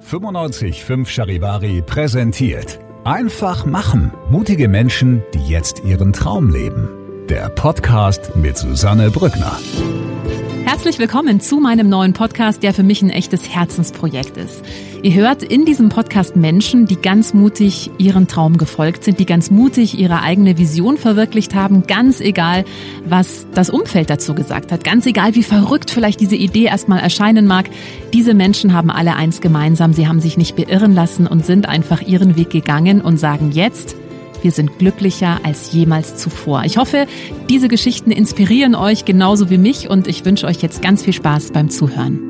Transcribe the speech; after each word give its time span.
95.5 0.00 1.06
Charivari 1.06 1.82
präsentiert. 1.82 2.78
Einfach 3.04 3.66
machen. 3.66 4.12
Mutige 4.30 4.68
Menschen, 4.68 5.22
die 5.34 5.48
jetzt 5.48 5.84
ihren 5.84 6.12
Traum 6.12 6.50
leben. 6.50 6.88
Der 7.28 7.48
Podcast 7.48 8.36
mit 8.36 8.56
Susanne 8.56 9.10
Brückner. 9.10 9.58
Herzlich 10.68 10.98
willkommen 10.98 11.40
zu 11.40 11.60
meinem 11.60 11.88
neuen 11.88 12.12
Podcast, 12.12 12.62
der 12.62 12.74
für 12.74 12.82
mich 12.82 13.00
ein 13.00 13.08
echtes 13.08 13.48
Herzensprojekt 13.48 14.36
ist. 14.36 14.62
Ihr 15.02 15.14
hört 15.14 15.42
in 15.42 15.64
diesem 15.64 15.88
Podcast 15.88 16.36
Menschen, 16.36 16.84
die 16.84 16.96
ganz 16.96 17.32
mutig 17.32 17.90
ihren 17.96 18.28
Traum 18.28 18.58
gefolgt 18.58 19.02
sind, 19.02 19.18
die 19.18 19.24
ganz 19.24 19.50
mutig 19.50 19.98
ihre 19.98 20.20
eigene 20.20 20.58
Vision 20.58 20.98
verwirklicht 20.98 21.54
haben, 21.54 21.86
ganz 21.86 22.20
egal, 22.20 22.66
was 23.06 23.46
das 23.54 23.70
Umfeld 23.70 24.10
dazu 24.10 24.34
gesagt 24.34 24.70
hat, 24.70 24.84
ganz 24.84 25.06
egal, 25.06 25.34
wie 25.34 25.42
verrückt 25.42 25.90
vielleicht 25.90 26.20
diese 26.20 26.36
Idee 26.36 26.64
erstmal 26.64 27.00
erscheinen 27.00 27.46
mag. 27.46 27.70
Diese 28.12 28.34
Menschen 28.34 28.74
haben 28.74 28.90
alle 28.90 29.16
eins 29.16 29.40
gemeinsam, 29.40 29.94
sie 29.94 30.06
haben 30.06 30.20
sich 30.20 30.36
nicht 30.36 30.54
beirren 30.54 30.92
lassen 30.92 31.26
und 31.26 31.46
sind 31.46 31.66
einfach 31.66 32.02
ihren 32.02 32.36
Weg 32.36 32.50
gegangen 32.50 33.00
und 33.00 33.16
sagen 33.16 33.52
jetzt, 33.52 33.96
wir 34.42 34.52
sind 34.52 34.78
glücklicher 34.78 35.40
als 35.44 35.72
jemals 35.72 36.16
zuvor. 36.16 36.64
Ich 36.64 36.76
hoffe, 36.76 37.06
diese 37.48 37.68
Geschichten 37.68 38.10
inspirieren 38.10 38.74
euch 38.74 39.04
genauso 39.04 39.50
wie 39.50 39.58
mich 39.58 39.88
und 39.88 40.06
ich 40.06 40.24
wünsche 40.24 40.46
euch 40.46 40.62
jetzt 40.62 40.82
ganz 40.82 41.02
viel 41.02 41.12
Spaß 41.12 41.50
beim 41.50 41.70
Zuhören. 41.70 42.28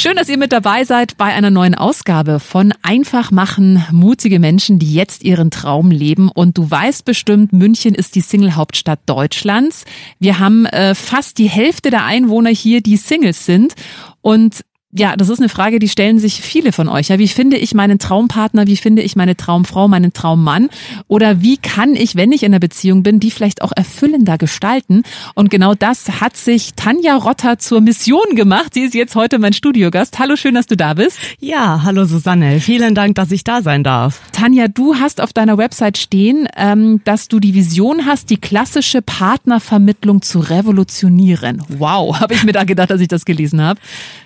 Schön, 0.00 0.14
dass 0.14 0.28
ihr 0.28 0.38
mit 0.38 0.52
dabei 0.52 0.84
seid 0.84 1.16
bei 1.16 1.24
einer 1.24 1.50
neuen 1.50 1.74
Ausgabe 1.74 2.38
von 2.38 2.72
Einfach 2.82 3.32
machen, 3.32 3.84
mutige 3.90 4.38
Menschen, 4.38 4.78
die 4.78 4.94
jetzt 4.94 5.24
ihren 5.24 5.50
Traum 5.50 5.90
leben. 5.90 6.28
Und 6.28 6.56
du 6.56 6.70
weißt 6.70 7.04
bestimmt, 7.04 7.52
München 7.52 7.96
ist 7.96 8.14
die 8.14 8.20
Single-Hauptstadt 8.20 9.00
Deutschlands. 9.06 9.84
Wir 10.20 10.38
haben 10.38 10.66
äh, 10.66 10.94
fast 10.94 11.38
die 11.38 11.48
Hälfte 11.48 11.90
der 11.90 12.04
Einwohner 12.04 12.50
hier, 12.50 12.80
die 12.80 12.96
Singles 12.96 13.44
sind. 13.44 13.74
Und 14.20 14.64
ja, 14.90 15.16
das 15.16 15.28
ist 15.28 15.38
eine 15.38 15.50
Frage, 15.50 15.78
die 15.78 15.88
stellen 15.88 16.18
sich 16.18 16.40
viele 16.40 16.72
von 16.72 16.88
euch. 16.88 17.08
Ja, 17.08 17.18
wie 17.18 17.28
finde 17.28 17.58
ich 17.58 17.74
meinen 17.74 17.98
Traumpartner? 17.98 18.66
Wie 18.66 18.76
finde 18.76 19.02
ich 19.02 19.16
meine 19.16 19.36
Traumfrau, 19.36 19.86
meinen 19.86 20.14
Traummann? 20.14 20.70
Oder 21.08 21.42
wie 21.42 21.58
kann 21.58 21.94
ich, 21.94 22.16
wenn 22.16 22.32
ich 22.32 22.42
in 22.42 22.52
einer 22.52 22.58
Beziehung 22.58 23.02
bin, 23.02 23.20
die 23.20 23.30
vielleicht 23.30 23.60
auch 23.60 23.72
erfüllender 23.76 24.38
gestalten? 24.38 25.02
Und 25.34 25.50
genau 25.50 25.74
das 25.74 26.22
hat 26.22 26.38
sich 26.38 26.72
Tanja 26.74 27.16
Rotter 27.16 27.58
zur 27.58 27.82
Mission 27.82 28.34
gemacht. 28.34 28.72
Sie 28.72 28.80
ist 28.80 28.94
jetzt 28.94 29.14
heute 29.14 29.38
mein 29.38 29.52
Studiogast. 29.52 30.18
Hallo, 30.18 30.36
schön, 30.36 30.54
dass 30.54 30.66
du 30.66 30.74
da 30.74 30.94
bist. 30.94 31.18
Ja, 31.38 31.82
hallo 31.82 32.06
Susanne. 32.06 32.58
Vielen 32.58 32.94
Dank, 32.94 33.14
dass 33.16 33.30
ich 33.30 33.44
da 33.44 33.60
sein 33.60 33.84
darf. 33.84 34.22
Tanja, 34.32 34.68
du 34.68 34.94
hast 34.94 35.20
auf 35.20 35.34
deiner 35.34 35.58
Website 35.58 35.98
stehen, 35.98 36.48
ähm, 36.56 37.02
dass 37.04 37.28
du 37.28 37.40
die 37.40 37.52
Vision 37.52 38.06
hast, 38.06 38.30
die 38.30 38.38
klassische 38.38 39.02
Partnervermittlung 39.02 40.22
zu 40.22 40.38
revolutionieren. 40.38 41.62
Wow, 41.68 42.16
habe 42.20 42.32
ich 42.32 42.44
mir 42.44 42.52
da 42.52 42.64
gedacht, 42.64 42.90
als 42.90 43.02
ich 43.02 43.08
das 43.08 43.26
gelesen 43.26 43.60
habe. 43.60 43.78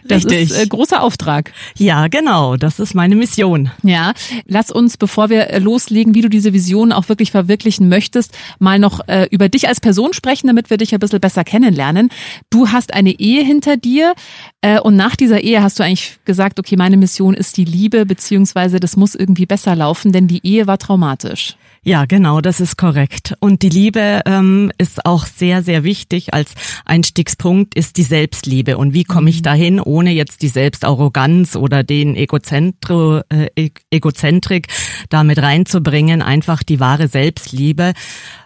Das 0.04 0.24
Richtig. 0.24 0.50
ist 0.50 0.51
äh, 0.52 0.66
großer 0.66 1.02
Auftrag. 1.02 1.52
Ja, 1.76 2.08
genau. 2.08 2.56
Das 2.56 2.78
ist 2.78 2.94
meine 2.94 3.16
Mission. 3.16 3.70
Ja, 3.82 4.12
lass 4.46 4.70
uns, 4.70 4.96
bevor 4.96 5.30
wir 5.30 5.50
äh, 5.50 5.58
loslegen, 5.58 6.14
wie 6.14 6.20
du 6.20 6.28
diese 6.28 6.52
Vision 6.52 6.92
auch 6.92 7.08
wirklich 7.08 7.30
verwirklichen 7.30 7.88
möchtest, 7.88 8.36
mal 8.58 8.78
noch 8.78 9.00
äh, 9.08 9.26
über 9.30 9.48
dich 9.48 9.68
als 9.68 9.80
Person 9.80 10.12
sprechen, 10.12 10.46
damit 10.46 10.70
wir 10.70 10.76
dich 10.76 10.94
ein 10.94 11.00
bisschen 11.00 11.20
besser 11.20 11.44
kennenlernen. 11.44 12.10
Du 12.50 12.68
hast 12.68 12.94
eine 12.94 13.18
Ehe 13.18 13.44
hinter 13.44 13.76
dir 13.76 14.14
äh, 14.60 14.78
und 14.80 14.96
nach 14.96 15.16
dieser 15.16 15.40
Ehe 15.40 15.62
hast 15.62 15.78
du 15.78 15.84
eigentlich 15.84 16.18
gesagt, 16.24 16.58
okay, 16.58 16.76
meine 16.76 16.96
Mission 16.96 17.34
ist 17.34 17.56
die 17.56 17.64
Liebe, 17.64 18.06
beziehungsweise 18.06 18.80
das 18.80 18.96
muss 18.96 19.14
irgendwie 19.14 19.46
besser 19.46 19.74
laufen, 19.74 20.12
denn 20.12 20.28
die 20.28 20.40
Ehe 20.46 20.66
war 20.66 20.78
traumatisch. 20.78 21.56
Ja, 21.84 22.04
genau, 22.04 22.40
das 22.40 22.60
ist 22.60 22.76
korrekt. 22.76 23.34
Und 23.40 23.62
die 23.62 23.68
Liebe 23.68 24.20
ähm, 24.24 24.70
ist 24.78 25.04
auch 25.04 25.26
sehr, 25.26 25.64
sehr 25.64 25.82
wichtig. 25.82 26.32
Als 26.32 26.54
Einstiegspunkt 26.84 27.74
ist 27.74 27.96
die 27.96 28.04
Selbstliebe. 28.04 28.78
Und 28.78 28.94
wie 28.94 29.02
komme 29.02 29.28
ich 29.30 29.42
dahin, 29.42 29.80
ohne 29.80 30.12
jetzt 30.12 30.42
die 30.42 30.48
Selbstarroganz 30.48 31.56
oder 31.56 31.82
den 31.82 32.14
Egozentro, 32.14 33.22
äh, 33.30 33.48
E- 33.56 33.70
Egozentrik 33.90 34.68
damit 35.10 35.42
reinzubringen? 35.42 36.22
Einfach 36.22 36.62
die 36.62 36.78
wahre 36.78 37.08
Selbstliebe, 37.08 37.94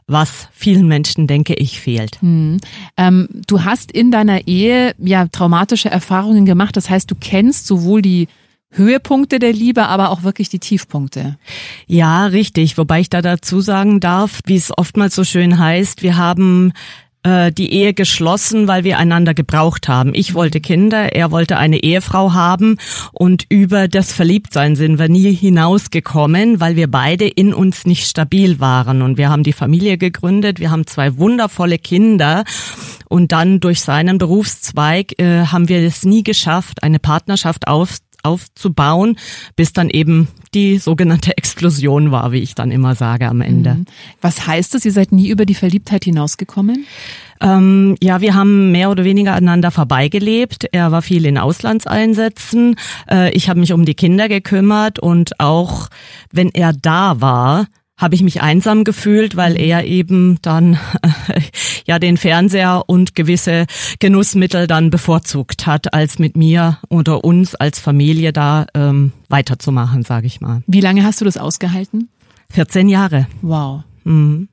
was 0.07 0.49
vielen 0.53 0.89
Menschen, 0.89 1.27
denke 1.27 1.53
ich, 1.53 1.79
fehlt. 1.79 2.19
Ähm, 2.23 3.29
du 3.47 3.65
hast 3.65 3.93
in 3.93 4.11
deiner 4.11 4.47
Ehe 4.47 4.95
ja 4.97 5.27
traumatische 5.29 5.91
Erfahrungen 5.91 6.47
gemacht. 6.47 6.75
Das 6.75 6.89
heißt, 6.89 7.11
du 7.11 7.15
kennst 7.15 7.67
sowohl 7.67 8.01
die 8.01 8.29
Höhepunkte 8.77 9.39
der 9.39 9.53
Liebe, 9.53 9.87
aber 9.87 10.11
auch 10.11 10.23
wirklich 10.23 10.49
die 10.49 10.59
Tiefpunkte. 10.59 11.37
Ja, 11.87 12.27
richtig. 12.27 12.79
Wobei 12.79 13.01
ich 13.01 13.11
da 13.11 13.23
dazu 13.23 13.61
sagen 13.61 14.01
darf, 14.01 14.41
wie 14.47 14.57
es 14.57 14.77
oftmals 14.77 15.15
so 15.15 15.25
schön 15.25 15.59
heißt, 15.59 16.03
wir 16.03 16.17
haben 16.17 16.73
äh, 17.27 17.51
die 17.51 17.73
Ehe 17.73 17.93
geschlossen, 17.93 18.69
weil 18.69 18.85
wir 18.85 18.99
einander 18.99 19.35
gebraucht 19.35 19.89
haben. 19.89 20.15
Ich 20.15 20.35
wollte 20.35 20.61
Kinder, 20.61 21.13
er 21.13 21.33
wollte 21.33 21.57
eine 21.57 21.83
Ehefrau 21.83 22.35
haben 22.35 22.79
und 23.13 23.47
über 23.49 23.89
das 23.89 24.13
Verliebtsein 24.13 24.77
sind 24.77 24.99
wir 25.01 25.09
nie 25.09 25.35
hinausgekommen, 25.35 26.61
weil 26.61 26.77
wir 26.77 26.89
beide 26.89 27.27
in 27.27 27.53
uns 27.53 27.85
nicht 27.85 28.07
stabil 28.07 28.61
waren. 28.61 29.03
Und 29.03 29.19
wir 29.19 29.29
haben 29.29 29.43
die 29.43 29.53
Familie 29.53 29.99
gegründet, 29.99 30.61
wir 30.61 30.71
haben 30.71 30.87
zwei 30.87 31.19
wundervolle 31.19 31.79
Kinder 31.79 32.45
und 33.09 33.33
dann 33.33 33.59
durch 33.59 33.81
seinen 33.81 34.19
Berufszweig 34.19 35.21
äh, 35.21 35.47
haben 35.47 35.69
wir 35.69 35.81
es 35.81 36.05
nie 36.05 36.23
geschafft, 36.23 36.85
eine 36.85 37.01
Partnerschaft 37.01 37.67
auf, 37.67 37.99
aufzubauen, 38.27 39.17
bis 39.55 39.73
dann 39.73 39.91
eben 39.91 40.29
die 40.55 40.79
sogenannte 40.79 41.37
Explosion 41.37 42.11
war, 42.11 42.33
wie 42.33 42.41
ich 42.41 42.55
dann 42.55 42.71
immer 42.71 42.95
sage 42.95 43.29
am 43.29 43.41
Ende. 43.41 43.85
Was 44.21 44.47
heißt 44.47 44.75
das? 44.75 44.85
Ihr 44.85 44.93
seid 44.93 45.13
nie 45.13 45.29
über 45.29 45.47
die 45.47 45.55
Verliebtheit 45.55 46.05
hinausgekommen? 46.05 46.87
Ähm, 47.41 47.97
ja, 48.03 48.21
wir 48.21 48.35
haben 48.35 48.73
mehr 48.73 48.91
oder 48.91 49.05
weniger 49.05 49.35
aneinander 49.35 49.71
vorbeigelebt. 49.71 50.69
Er 50.73 50.93
war 50.93 51.03
viel 51.03 51.27
in 51.27 51.39
Auslandseinsätzen. 51.39 52.77
Äh, 53.11 53.31
ich 53.33 53.49
habe 53.49 53.61
mich 53.61 53.73
um 53.73 53.85
die 53.85 53.95
Kinder 53.95 54.29
gekümmert 54.29 54.99
und 54.99 55.39
auch 55.41 55.89
wenn 56.33 56.51
er 56.51 56.73
da 56.73 57.21
war, 57.21 57.67
habe 57.97 58.15
ich 58.15 58.23
mich 58.23 58.43
einsam 58.43 58.85
gefühlt, 58.85 59.37
weil 59.37 59.59
er 59.59 59.85
eben 59.85 60.39
dann 60.43 60.79
ja 61.87 61.99
den 61.99 62.17
Fernseher 62.17 62.85
und 62.87 63.15
gewisse 63.15 63.67
Genussmittel 64.01 64.67
dann 64.67 64.91
bevorzugt 64.91 65.67
hat, 65.67 65.95
als 65.95 66.19
mit 66.19 66.37
mir 66.37 66.79
oder 66.89 67.25
uns 67.25 67.55
als 67.55 67.79
Familie 67.79 68.33
da 68.33 68.67
ähm, 68.75 69.13
weiterzumachen, 69.29 70.03
sage 70.03 70.27
ich 70.27 70.41
mal. 70.41 70.63
Wie 70.67 70.81
lange 70.81 71.05
hast 71.05 71.21
du 71.21 71.25
das 71.25 71.39
ausgehalten? 71.39 72.09
14 72.51 72.89
Jahre. 72.89 73.27
Wow. 73.43 73.83
Mhm. 74.05 74.49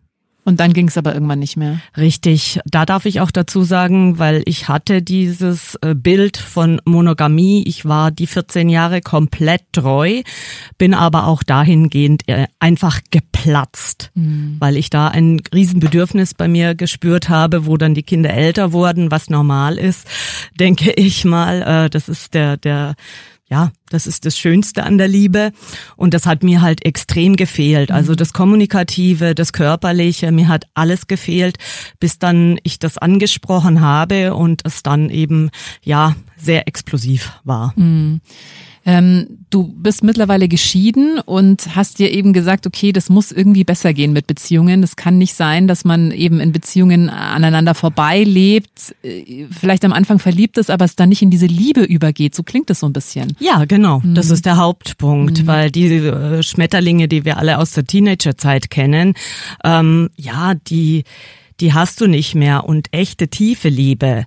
Und 0.46 0.60
dann 0.60 0.74
ging 0.74 0.90
es 0.90 0.98
aber 0.98 1.14
irgendwann 1.14 1.40
nicht 1.40 1.56
mehr. 1.56 1.80
Richtig. 1.96 2.60
Da 2.66 2.86
darf 2.86 3.06
ich 3.06 3.22
auch 3.22 3.32
dazu 3.32 3.64
sagen, 3.64 4.20
weil 4.20 4.44
ich 4.46 4.68
hatte 4.68 5.02
dieses 5.02 5.76
äh, 5.82 5.96
Bild 5.96 6.36
von 6.38 6.82
Monogamie. 6.86 7.64
Ich 7.66 7.86
war 7.86 8.12
die 8.12 8.28
14 8.28 8.68
Jahre 8.68 9.02
komplett 9.02 9.62
treu, 9.72 10.22
bin 10.78 10.94
aber 10.94 11.28
auch 11.28 11.44
dahingehend 11.44 12.28
äh, 12.28 12.48
einfach 12.60 13.00
geplatzt, 13.10 14.12
weil 14.60 14.78
ich 14.78 14.90
da 14.90 15.08
ein 15.08 15.42
Riesenbedürfnis 15.54 16.34
bei 16.34 16.48
mir 16.48 16.76
gespürt 16.76 17.30
habe, 17.30 17.66
wo 17.66 17.78
dann 17.78 17.94
die 17.94 18.04
Kinder 18.04 18.32
älter 18.32 18.74
wurden, 18.74 19.12
was 19.12 19.30
normal 19.30 19.78
ist, 19.78 20.08
denke 20.60 20.92
ich 20.92 21.24
mal. 21.26 21.62
Äh, 21.62 21.90
Das 21.90 22.10
ist 22.10 22.34
der, 22.34 22.58
der, 22.58 22.96
ja, 23.54 23.72
das 23.92 24.08
ist 24.08 24.26
das 24.26 24.36
Schönste 24.36 24.82
an 24.82 24.98
der 24.98 25.08
Liebe. 25.08 25.52
Und 25.96 26.16
das 26.16 26.26
hat 26.26 26.42
mir 26.42 26.62
halt 26.64 26.84
extrem 26.84 27.36
gefehlt. 27.36 27.92
Also 27.92 28.16
das 28.16 28.34
Kommunikative, 28.34 29.36
das 29.36 29.54
Körperliche, 29.54 30.32
mir 30.32 30.48
hat 30.48 30.66
alles 30.74 31.06
gefehlt, 31.06 31.58
bis 32.00 32.18
dann 32.18 32.58
ich 32.64 32.80
das 32.80 32.98
angesprochen 32.98 33.82
habe 33.82 34.34
und 34.34 34.64
es 34.66 34.82
dann 34.82 35.12
eben, 35.12 35.52
ja, 35.84 36.16
sehr 36.36 36.68
explosiv 36.68 37.32
war. 37.44 37.74
Ähm, 38.86 39.46
du 39.50 39.64
bist 39.64 40.04
mittlerweile 40.04 40.48
geschieden 40.48 41.20
und 41.20 41.76
hast 41.76 42.00
dir 42.00 42.12
eben 42.12 42.34
gesagt, 42.34 42.68
okay, 42.68 42.92
das 42.92 43.10
muss 43.10 43.32
irgendwie 43.32 43.64
besser 43.64 43.94
gehen 43.94 44.12
mit 44.12 44.28
Beziehungen. 44.28 44.82
Das 44.82 44.96
kann 44.96 45.18
nicht 45.18 45.36
sein, 45.36 45.68
dass 45.68 45.86
man 45.86 46.12
eben 46.12 46.40
in 46.40 46.52
Beziehungen 46.52 47.10
aneinander 47.10 47.76
vorbeilebt, 47.76 48.96
äh, 49.04 49.46
vielleicht 49.50 49.86
am 49.86 49.94
Anfang 49.94 50.20
verliebt 50.20 50.58
ist, 50.58 50.70
aber 50.70 50.86
es 50.86 50.96
dann 50.96 51.10
nicht 51.10 51.22
in 51.22 51.30
diese 51.30 51.46
Liebe 51.46 51.84
übergeht. 51.84 52.36
So 52.36 52.44
klingt 52.44 52.70
das 52.70 52.82
so 52.82 52.88
ein 52.88 52.94
bisschen. 52.94 53.38
Ja, 53.40 53.66
genau. 53.66 54.02
Das 54.04 54.30
ist 54.30 54.46
der 54.46 54.58
Hauptpunkt, 54.58 55.48
weil 55.48 55.72
die 55.72 55.88
äh, 55.88 56.44
Schmetterlinge, 56.44 57.08
die 57.08 57.24
wir 57.24 57.38
alle 57.38 57.60
aus 57.60 57.72
der 57.72 57.86
Teenagerzeit 57.86 58.70
kennen, 58.70 59.14
ähm, 59.64 60.10
ja, 60.18 60.56
die 60.56 61.04
die 61.60 61.74
hast 61.74 62.02
du 62.02 62.08
nicht 62.08 62.36
mehr. 62.36 62.66
Und 62.66 62.90
echte 62.92 63.28
tiefe 63.28 63.70
Liebe, 63.70 64.26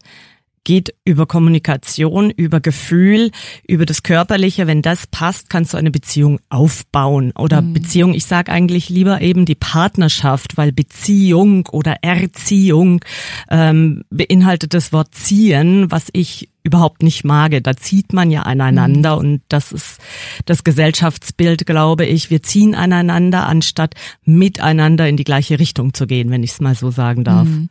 geht 0.66 0.92
über 1.04 1.26
Kommunikation, 1.26 2.30
über 2.30 2.58
Gefühl, 2.58 3.30
über 3.68 3.86
das 3.86 4.02
Körperliche. 4.02 4.66
Wenn 4.66 4.82
das 4.82 5.06
passt, 5.06 5.48
kannst 5.48 5.72
du 5.72 5.78
eine 5.78 5.92
Beziehung 5.92 6.40
aufbauen. 6.50 7.32
Oder 7.38 7.62
mhm. 7.62 7.72
Beziehung, 7.72 8.14
ich 8.14 8.26
sage 8.26 8.50
eigentlich 8.50 8.88
lieber 8.88 9.20
eben 9.20 9.44
die 9.44 9.54
Partnerschaft, 9.54 10.56
weil 10.56 10.72
Beziehung 10.72 11.68
oder 11.70 11.98
Erziehung 12.02 13.04
ähm, 13.48 14.02
beinhaltet 14.10 14.74
das 14.74 14.92
Wort 14.92 15.14
ziehen, 15.14 15.88
was 15.92 16.08
ich 16.12 16.48
überhaupt 16.66 17.02
nicht 17.02 17.24
mag. 17.24 17.52
Da 17.62 17.76
zieht 17.76 18.12
man 18.12 18.30
ja 18.30 18.42
aneinander 18.42 19.14
mhm. 19.14 19.20
und 19.20 19.42
das 19.48 19.72
ist 19.72 20.00
das 20.44 20.64
Gesellschaftsbild, 20.64 21.66
glaube 21.66 22.04
ich. 22.04 22.28
Wir 22.28 22.42
ziehen 22.42 22.74
aneinander, 22.74 23.46
anstatt 23.46 23.94
miteinander 24.24 25.08
in 25.08 25.16
die 25.16 25.24
gleiche 25.24 25.58
Richtung 25.58 25.94
zu 25.94 26.06
gehen, 26.06 26.30
wenn 26.30 26.42
ich 26.42 26.50
es 26.50 26.60
mal 26.60 26.74
so 26.74 26.90
sagen 26.90 27.24
darf. 27.24 27.46
Mhm. 27.46 27.68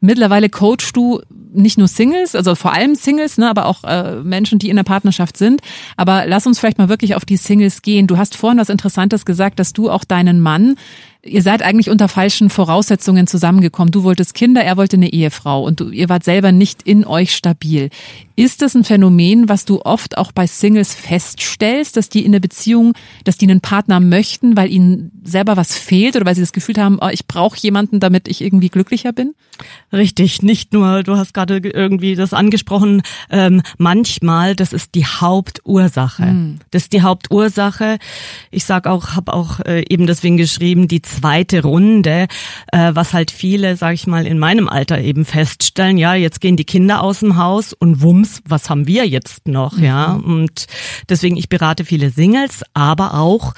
Mittlerweile 0.00 0.48
coachst 0.48 0.96
du 0.96 1.20
nicht 1.52 1.78
nur 1.78 1.88
Singles, 1.88 2.34
also 2.34 2.54
vor 2.54 2.72
allem 2.72 2.94
Singles, 2.94 3.38
ne, 3.38 3.48
aber 3.48 3.66
auch 3.66 3.84
äh, 3.84 4.16
Menschen, 4.16 4.58
die 4.58 4.70
in 4.70 4.76
der 4.76 4.82
Partnerschaft 4.82 5.36
sind. 5.36 5.60
Aber 5.96 6.26
lass 6.26 6.46
uns 6.46 6.58
vielleicht 6.58 6.78
mal 6.78 6.88
wirklich 6.88 7.14
auf 7.14 7.24
die 7.24 7.36
Singles 7.36 7.82
gehen. 7.82 8.06
Du 8.06 8.16
hast 8.16 8.36
vorhin 8.36 8.58
was 8.58 8.68
Interessantes 8.68 9.24
gesagt, 9.24 9.58
dass 9.58 9.72
du 9.72 9.90
auch 9.90 10.04
deinen 10.04 10.40
Mann 10.40 10.76
ihr 11.28 11.42
seid 11.42 11.62
eigentlich 11.62 11.90
unter 11.90 12.08
falschen 12.08 12.50
Voraussetzungen 12.50 13.26
zusammengekommen. 13.26 13.92
Du 13.92 14.02
wolltest 14.02 14.34
Kinder, 14.34 14.62
er 14.62 14.76
wollte 14.76 14.96
eine 14.96 15.12
Ehefrau 15.12 15.62
und 15.62 15.80
du, 15.80 15.90
ihr 15.90 16.08
wart 16.08 16.24
selber 16.24 16.52
nicht 16.52 16.82
in 16.82 17.04
euch 17.04 17.34
stabil. 17.34 17.90
Ist 18.38 18.62
das 18.62 18.76
ein 18.76 18.84
Phänomen, 18.84 19.48
was 19.48 19.64
du 19.64 19.82
oft 19.82 20.16
auch 20.16 20.30
bei 20.30 20.46
Singles 20.46 20.94
feststellst, 20.94 21.96
dass 21.96 22.08
die 22.08 22.24
in 22.24 22.30
der 22.30 22.38
Beziehung, 22.38 22.94
dass 23.24 23.36
die 23.36 23.46
einen 23.46 23.60
Partner 23.60 23.98
möchten, 23.98 24.56
weil 24.56 24.70
ihnen 24.70 25.10
selber 25.24 25.56
was 25.56 25.76
fehlt 25.76 26.14
oder 26.14 26.24
weil 26.24 26.36
sie 26.36 26.42
das 26.42 26.52
Gefühl 26.52 26.76
haben, 26.76 26.98
oh, 27.00 27.08
ich 27.10 27.26
brauche 27.26 27.58
jemanden, 27.58 27.98
damit 27.98 28.28
ich 28.28 28.40
irgendwie 28.40 28.68
glücklicher 28.68 29.12
bin? 29.12 29.34
Richtig, 29.92 30.42
nicht 30.42 30.72
nur, 30.72 31.02
du 31.02 31.16
hast 31.16 31.34
gerade 31.34 31.58
irgendwie 31.58 32.14
das 32.14 32.32
angesprochen, 32.32 33.02
ähm, 33.28 33.62
manchmal, 33.76 34.54
das 34.54 34.72
ist 34.72 34.94
die 34.94 35.04
Hauptursache. 35.04 36.26
Mhm. 36.26 36.58
Das 36.70 36.82
ist 36.82 36.92
die 36.92 37.02
Hauptursache. 37.02 37.98
Ich 38.52 38.64
sag 38.64 38.86
auch, 38.86 39.16
habe 39.16 39.32
auch 39.32 39.58
äh, 39.60 39.82
eben 39.88 40.06
deswegen 40.06 40.36
geschrieben, 40.36 40.86
die 40.86 41.02
zweite 41.18 41.62
Runde, 41.62 42.26
äh, 42.72 42.90
was 42.94 43.12
halt 43.12 43.30
viele, 43.30 43.76
sag 43.76 43.94
ich 43.94 44.06
mal, 44.06 44.26
in 44.26 44.38
meinem 44.38 44.68
Alter 44.68 45.00
eben 45.00 45.24
feststellen, 45.24 45.98
ja, 45.98 46.14
jetzt 46.14 46.40
gehen 46.40 46.56
die 46.56 46.64
Kinder 46.64 47.02
aus 47.02 47.20
dem 47.20 47.36
Haus 47.36 47.72
und 47.72 48.00
wumms, 48.02 48.42
was 48.46 48.70
haben 48.70 48.86
wir 48.86 49.06
jetzt 49.06 49.48
noch, 49.48 49.76
mhm. 49.76 49.84
ja? 49.84 50.12
Und 50.12 50.66
deswegen, 51.08 51.36
ich 51.36 51.48
berate 51.48 51.84
viele 51.84 52.10
Singles, 52.10 52.62
aber 52.74 53.14
auch 53.14 53.54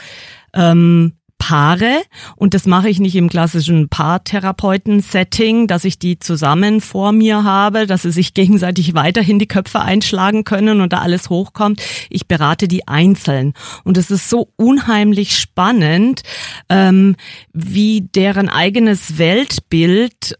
ähm, 0.55 1.12
Paare 1.40 2.02
und 2.37 2.54
das 2.54 2.66
mache 2.66 2.88
ich 2.88 3.00
nicht 3.00 3.16
im 3.16 3.28
klassischen 3.28 3.88
Paartherapeuten-Setting, 3.88 5.66
dass 5.66 5.84
ich 5.84 5.98
die 5.98 6.20
zusammen 6.20 6.81
vor 6.81 7.10
mir 7.10 7.42
habe, 7.42 7.87
dass 7.87 8.02
sie 8.02 8.12
sich 8.12 8.34
gegenseitig 8.34 8.94
weiterhin 8.94 9.40
die 9.40 9.48
Köpfe 9.48 9.81
einschlagen 9.81 10.44
können 10.44 10.81
und 10.81 10.92
da 10.92 10.98
alles 10.98 11.31
hochkommt. 11.31 11.82
Ich 12.10 12.28
berate 12.28 12.69
die 12.69 12.87
einzeln 12.87 13.54
und 13.84 13.96
es 13.96 14.10
ist 14.10 14.28
so 14.28 14.50
unheimlich 14.56 15.37
spannend, 15.37 16.22
ähm, 16.69 17.16
wie 17.52 18.02
deren 18.02 18.48
eigenes 18.48 19.19
Weltbild 19.19 20.37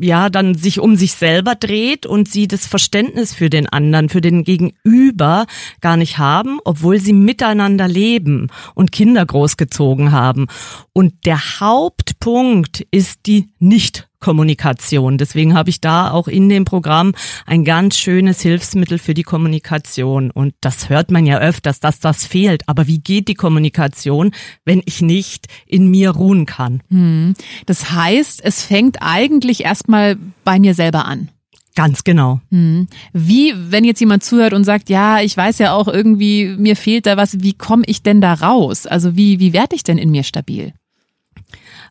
ja 0.00 0.30
dann 0.30 0.54
sich 0.54 0.80
um 0.80 0.96
sich 0.96 1.14
selber 1.14 1.54
dreht 1.54 2.06
und 2.06 2.28
sie 2.28 2.48
das 2.48 2.66
Verständnis 2.66 3.34
für 3.34 3.50
den 3.50 3.68
anderen, 3.68 4.08
für 4.08 4.20
den 4.20 4.44
Gegenüber 4.44 5.46
gar 5.80 5.96
nicht 5.96 6.18
haben, 6.18 6.58
obwohl 6.64 6.98
sie 6.98 7.12
miteinander 7.12 7.88
leben 7.88 8.48
und 8.74 8.92
Kinder 8.92 9.24
großgezogen 9.24 10.12
haben. 10.12 10.46
Und 10.92 11.26
der 11.26 11.60
Hauptpunkt 11.60 12.86
ist 12.90 13.26
die 13.26 13.48
nicht 13.58 14.08
Kommunikation. 14.24 15.18
Deswegen 15.18 15.52
habe 15.52 15.68
ich 15.68 15.82
da 15.82 16.10
auch 16.10 16.28
in 16.28 16.48
dem 16.48 16.64
Programm 16.64 17.12
ein 17.44 17.62
ganz 17.62 17.98
schönes 17.98 18.40
Hilfsmittel 18.40 18.96
für 18.96 19.12
die 19.12 19.22
Kommunikation. 19.22 20.30
Und 20.30 20.54
das 20.62 20.88
hört 20.88 21.10
man 21.10 21.26
ja 21.26 21.40
öfters, 21.40 21.78
dass 21.78 22.00
das 22.00 22.24
fehlt. 22.24 22.66
Aber 22.66 22.86
wie 22.86 23.00
geht 23.00 23.28
die 23.28 23.34
Kommunikation, 23.34 24.30
wenn 24.64 24.80
ich 24.86 25.02
nicht 25.02 25.48
in 25.66 25.88
mir 25.88 26.12
ruhen 26.12 26.46
kann? 26.46 26.82
Hm. 26.88 27.34
Das 27.66 27.92
heißt, 27.92 28.42
es 28.42 28.62
fängt 28.62 28.96
eigentlich 29.02 29.62
erstmal 29.62 30.16
bei 30.42 30.58
mir 30.58 30.72
selber 30.72 31.04
an. 31.04 31.28
Ganz 31.74 32.02
genau. 32.02 32.40
Hm. 32.50 32.86
Wie, 33.12 33.52
wenn 33.54 33.84
jetzt 33.84 34.00
jemand 34.00 34.24
zuhört 34.24 34.54
und 34.54 34.64
sagt, 34.64 34.88
ja, 34.88 35.20
ich 35.20 35.36
weiß 35.36 35.58
ja 35.58 35.74
auch 35.74 35.88
irgendwie, 35.88 36.54
mir 36.56 36.76
fehlt 36.76 37.04
da 37.04 37.18
was, 37.18 37.42
wie 37.42 37.52
komme 37.52 37.84
ich 37.86 38.02
denn 38.02 38.22
da 38.22 38.32
raus? 38.32 38.86
Also 38.86 39.16
wie, 39.16 39.38
wie 39.38 39.52
werde 39.52 39.76
ich 39.76 39.82
denn 39.82 39.98
in 39.98 40.10
mir 40.10 40.22
stabil? 40.22 40.72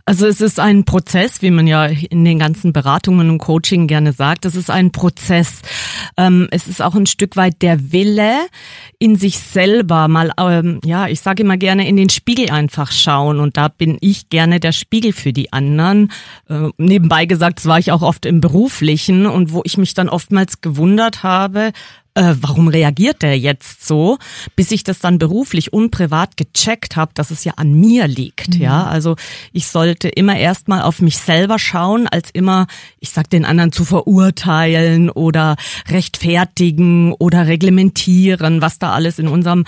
Also 0.05 0.27
es 0.27 0.41
ist 0.41 0.59
ein 0.59 0.83
Prozess, 0.83 1.41
wie 1.41 1.49
man 1.49 1.65
ja 1.65 1.85
in 1.85 2.25
den 2.25 2.37
ganzen 2.37 2.73
Beratungen 2.73 3.29
und 3.29 3.37
Coaching 3.37 3.87
gerne 3.87 4.11
sagt. 4.11 4.45
Es 4.45 4.53
ist 4.53 4.69
ein 4.69 4.91
Prozess. 4.91 5.61
Ähm, 6.17 6.49
es 6.51 6.67
ist 6.67 6.81
auch 6.81 6.93
ein 6.95 7.05
Stück 7.05 7.37
weit 7.37 7.61
der 7.61 7.93
Wille, 7.93 8.33
in 8.99 9.15
sich 9.15 9.39
selber 9.39 10.09
mal, 10.09 10.33
ähm, 10.37 10.81
ja, 10.83 11.07
ich 11.07 11.21
sage 11.21 11.43
immer 11.43 11.55
gerne 11.55 11.87
in 11.87 11.95
den 11.95 12.09
Spiegel 12.09 12.49
einfach 12.49 12.91
schauen. 12.91 13.39
Und 13.39 13.55
da 13.55 13.69
bin 13.69 13.97
ich 14.01 14.27
gerne 14.27 14.59
der 14.59 14.73
Spiegel 14.73 15.13
für 15.13 15.31
die 15.31 15.53
anderen. 15.53 16.11
Äh, 16.49 16.69
nebenbei 16.77 17.25
gesagt, 17.25 17.59
das 17.59 17.65
war 17.65 17.79
ich 17.79 17.93
auch 17.93 18.01
oft 18.01 18.25
im 18.25 18.41
Beruflichen 18.41 19.25
und 19.25 19.53
wo 19.53 19.61
ich 19.63 19.77
mich 19.77 19.93
dann 19.93 20.09
oftmals 20.09 20.59
gewundert 20.59 21.23
habe, 21.23 21.71
äh, 22.15 22.35
warum 22.39 22.67
reagiert 22.67 23.21
der 23.21 23.37
jetzt 23.37 23.85
so, 23.85 24.17
bis 24.55 24.71
ich 24.71 24.83
das 24.83 24.99
dann 24.99 25.17
beruflich 25.17 25.73
und 25.73 25.91
privat 25.91 26.37
gecheckt 26.37 26.95
habe, 26.95 27.11
dass 27.15 27.31
es 27.31 27.43
ja 27.43 27.53
an 27.57 27.73
mir 27.73 28.07
liegt. 28.07 28.55
Mhm. 28.55 28.61
Ja, 28.61 28.85
also 28.85 29.15
ich 29.51 29.67
sollte 29.67 30.09
immer 30.09 30.37
erstmal 30.37 30.83
auf 30.83 31.01
mich 31.01 31.17
selber 31.17 31.57
schauen, 31.59 32.07
als 32.07 32.29
immer, 32.31 32.67
ich 32.99 33.09
sag 33.09 33.29
den 33.29 33.45
anderen 33.45 33.71
zu 33.71 33.85
verurteilen 33.85 35.09
oder 35.09 35.55
rechtfertigen 35.87 37.13
oder 37.13 37.47
reglementieren, 37.47 38.61
was 38.61 38.79
da 38.79 38.93
alles 38.93 39.19
in 39.19 39.27
unserem 39.27 39.65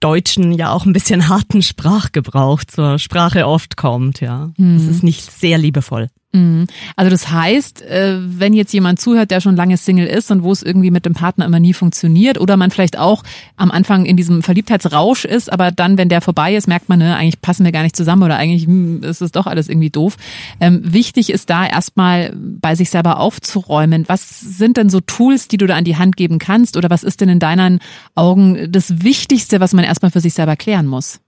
deutschen 0.00 0.52
ja 0.52 0.72
auch 0.72 0.86
ein 0.86 0.92
bisschen 0.92 1.28
harten 1.28 1.62
Sprachgebrauch 1.62 2.64
zur 2.64 2.98
Sprache 2.98 3.46
oft 3.46 3.76
kommt. 3.76 4.20
Ja, 4.20 4.50
mhm. 4.56 4.78
das 4.78 4.96
ist 4.96 5.02
nicht 5.02 5.30
sehr 5.30 5.58
liebevoll. 5.58 6.08
Mhm. 6.34 6.66
Also 6.96 7.10
das 7.10 7.30
heißt, 7.30 7.82
äh, 7.82 8.18
wenn 8.18 8.54
jetzt 8.54 8.72
jemand 8.72 9.00
zuhört, 9.00 9.30
der 9.30 9.40
schon 9.40 9.54
lange 9.54 9.76
Single 9.76 10.06
ist 10.06 10.32
und 10.32 10.42
wo 10.42 10.50
es 10.50 10.64
irgendwie 10.64 10.90
mit 10.90 11.06
dem 11.06 11.14
Partner 11.14 11.44
immer 11.44 11.60
nie 11.60 11.72
funktioniert 11.72 12.40
oder 12.40 12.56
man 12.56 12.72
vielleicht 12.72 12.98
auch 12.98 13.22
am 13.56 13.70
Anfang 13.70 14.04
in 14.04 14.16
diesem 14.16 14.42
Verliebtheitsrausch 14.42 15.26
ist, 15.26 15.52
aber 15.52 15.70
dann, 15.70 15.96
wenn 15.96 16.08
der 16.08 16.20
vorbei 16.20 16.56
ist, 16.56 16.66
merkt 16.66 16.88
man, 16.88 16.98
ne, 16.98 17.14
eigentlich 17.14 17.40
passen 17.40 17.64
wir 17.64 17.70
gar 17.70 17.84
nicht 17.84 17.94
zusammen 17.94 18.24
oder 18.24 18.36
eigentlich 18.36 18.66
hm, 18.66 19.04
ist 19.04 19.22
es 19.22 19.30
doch 19.30 19.46
alles 19.46 19.68
irgendwie 19.68 19.90
doof. 19.90 20.16
Ähm, 20.58 20.80
wichtig 20.82 21.30
ist 21.30 21.50
da 21.50 21.66
erstmal 21.66 22.34
bei 22.34 22.74
sich 22.74 22.90
selber 22.90 23.20
aufzuräumen. 23.20 24.04
Was 24.08 24.40
sind 24.40 24.76
denn 24.76 24.90
so 24.90 24.98
Tools, 25.00 25.46
die 25.46 25.56
du 25.56 25.68
da 25.68 25.76
an 25.76 25.84
die 25.84 25.96
Hand 25.96 26.16
geben 26.16 26.40
kannst 26.40 26.76
oder 26.76 26.90
was 26.90 27.04
ist 27.04 27.20
denn 27.20 27.28
in 27.28 27.38
deinen 27.38 27.78
Augen 28.16 28.72
das 28.72 29.04
Wichtigste, 29.04 29.60
was 29.60 29.72
man 29.72 29.84
erstmal 29.84 30.10
für 30.10 30.20
sich 30.20 30.34
selber 30.34 30.56
klären 30.56 30.86
muss? 30.86 31.20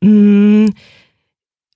Mmh 0.00 0.72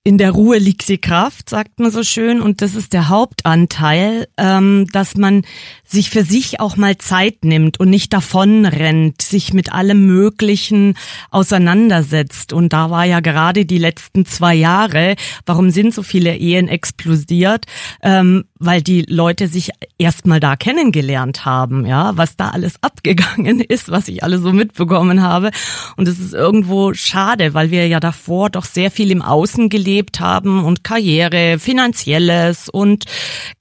in 0.05 0.17
der 0.17 0.31
Ruhe 0.31 0.57
liegt 0.57 0.89
die 0.89 0.97
Kraft, 0.97 1.49
sagt 1.49 1.79
man 1.79 1.89
so 1.89 2.03
schön. 2.03 2.41
Und 2.41 2.61
das 2.61 2.75
ist 2.75 2.91
der 2.91 3.07
Hauptanteil, 3.07 4.27
ähm, 4.37 4.85
dass 4.91 5.15
man 5.15 5.43
sich 5.85 6.09
für 6.09 6.25
sich 6.25 6.59
auch 6.59 6.75
mal 6.75 6.97
Zeit 6.97 7.45
nimmt 7.45 7.79
und 7.79 7.89
nicht 7.89 8.11
davon 8.11 8.65
rennt, 8.65 9.21
sich 9.21 9.53
mit 9.53 9.71
allem 9.71 10.05
Möglichen 10.05 10.95
auseinandersetzt. 11.31 12.51
Und 12.51 12.73
da 12.73 12.89
war 12.89 13.05
ja 13.05 13.21
gerade 13.21 13.65
die 13.65 13.77
letzten 13.77 14.25
zwei 14.25 14.55
Jahre, 14.55 15.15
warum 15.45 15.69
sind 15.69 15.93
so 15.93 16.03
viele 16.03 16.35
Ehen 16.35 16.67
explodiert? 16.67 17.65
Ähm, 18.01 18.43
weil 18.59 18.81
die 18.81 19.05
Leute 19.07 19.47
sich 19.47 19.71
erstmal 19.97 20.39
da 20.39 20.55
kennengelernt 20.55 21.45
haben, 21.45 21.85
ja, 21.85 22.15
was 22.15 22.35
da 22.35 22.49
alles 22.49 22.75
abgegangen 22.81 23.59
ist, 23.67 23.89
was 23.89 24.09
ich 24.09 24.23
alles 24.23 24.41
so 24.41 24.51
mitbekommen 24.51 25.21
habe. 25.21 25.51
Und 25.95 26.09
es 26.09 26.19
ist 26.19 26.33
irgendwo 26.33 26.93
schade, 26.93 27.53
weil 27.53 27.71
wir 27.71 27.87
ja 27.87 28.01
davor 28.01 28.49
doch 28.49 28.65
sehr 28.65 28.91
viel 28.91 29.11
im 29.11 29.21
Außen 29.21 29.69
gelebt 29.69 29.92
haben 30.19 30.63
und 30.63 30.83
Karriere, 30.83 31.59
finanzielles 31.59 32.69
und 32.69 33.05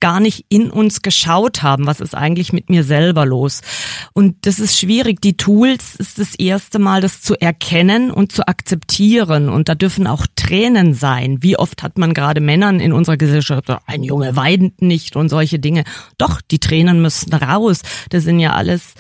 gar 0.01 0.21
nicht 0.21 0.47
in 0.49 0.71
uns 0.71 1.03
geschaut 1.03 1.63
haben, 1.63 1.87
was 1.87 2.01
ist 2.01 2.15
eigentlich 2.15 2.53
mit 2.53 2.71
mir 2.71 2.85
selber 2.85 3.27
los. 3.27 3.61
Und 4.13 4.47
das 4.47 4.59
ist 4.59 4.79
schwierig. 4.79 5.21
Die 5.21 5.37
Tools 5.37 5.97
ist 5.97 6.19
das 6.19 6.35
erste 6.35 6.79
Mal, 6.79 7.01
das 7.01 7.21
zu 7.21 7.41
erkennen 7.41 8.11
und 8.11 8.33
zu 8.33 8.47
akzeptieren. 8.47 9.49
Und 9.49 9.69
da 9.69 9.75
dürfen 9.75 10.07
auch 10.07 10.27
Tränen 10.37 10.95
sein. 10.95 11.43
Wie 11.43 11.59
oft 11.59 11.83
hat 11.83 11.99
man 11.99 12.15
gerade 12.15 12.41
Männern 12.41 12.81
in 12.81 12.93
unserer 12.93 13.17
Gesellschaft, 13.17 13.69
ein 13.87 14.03
Junge 14.03 14.37
weint 14.37 14.83
nicht 14.83 15.17
und 15.17 15.29
solche 15.29 15.59
Dinge. 15.59 15.85
Doch, 16.19 16.41
die 16.41 16.59
Tränen 16.59 17.03
müssen 17.03 17.33
raus. 17.33 17.83
Das 18.11 18.25
sind 18.25 18.41
ja 18.41 18.53
alles 18.55 18.95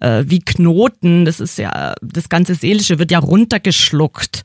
äh, 0.00 0.24
wie 0.26 0.40
Knoten. 0.40 1.24
Das 1.24 1.40
ist 1.40 1.58
ja, 1.58 1.94
das 2.02 2.28
ganze 2.28 2.54
Seelische 2.54 2.98
wird 2.98 3.10
ja 3.10 3.18
runtergeschluckt. 3.18 4.42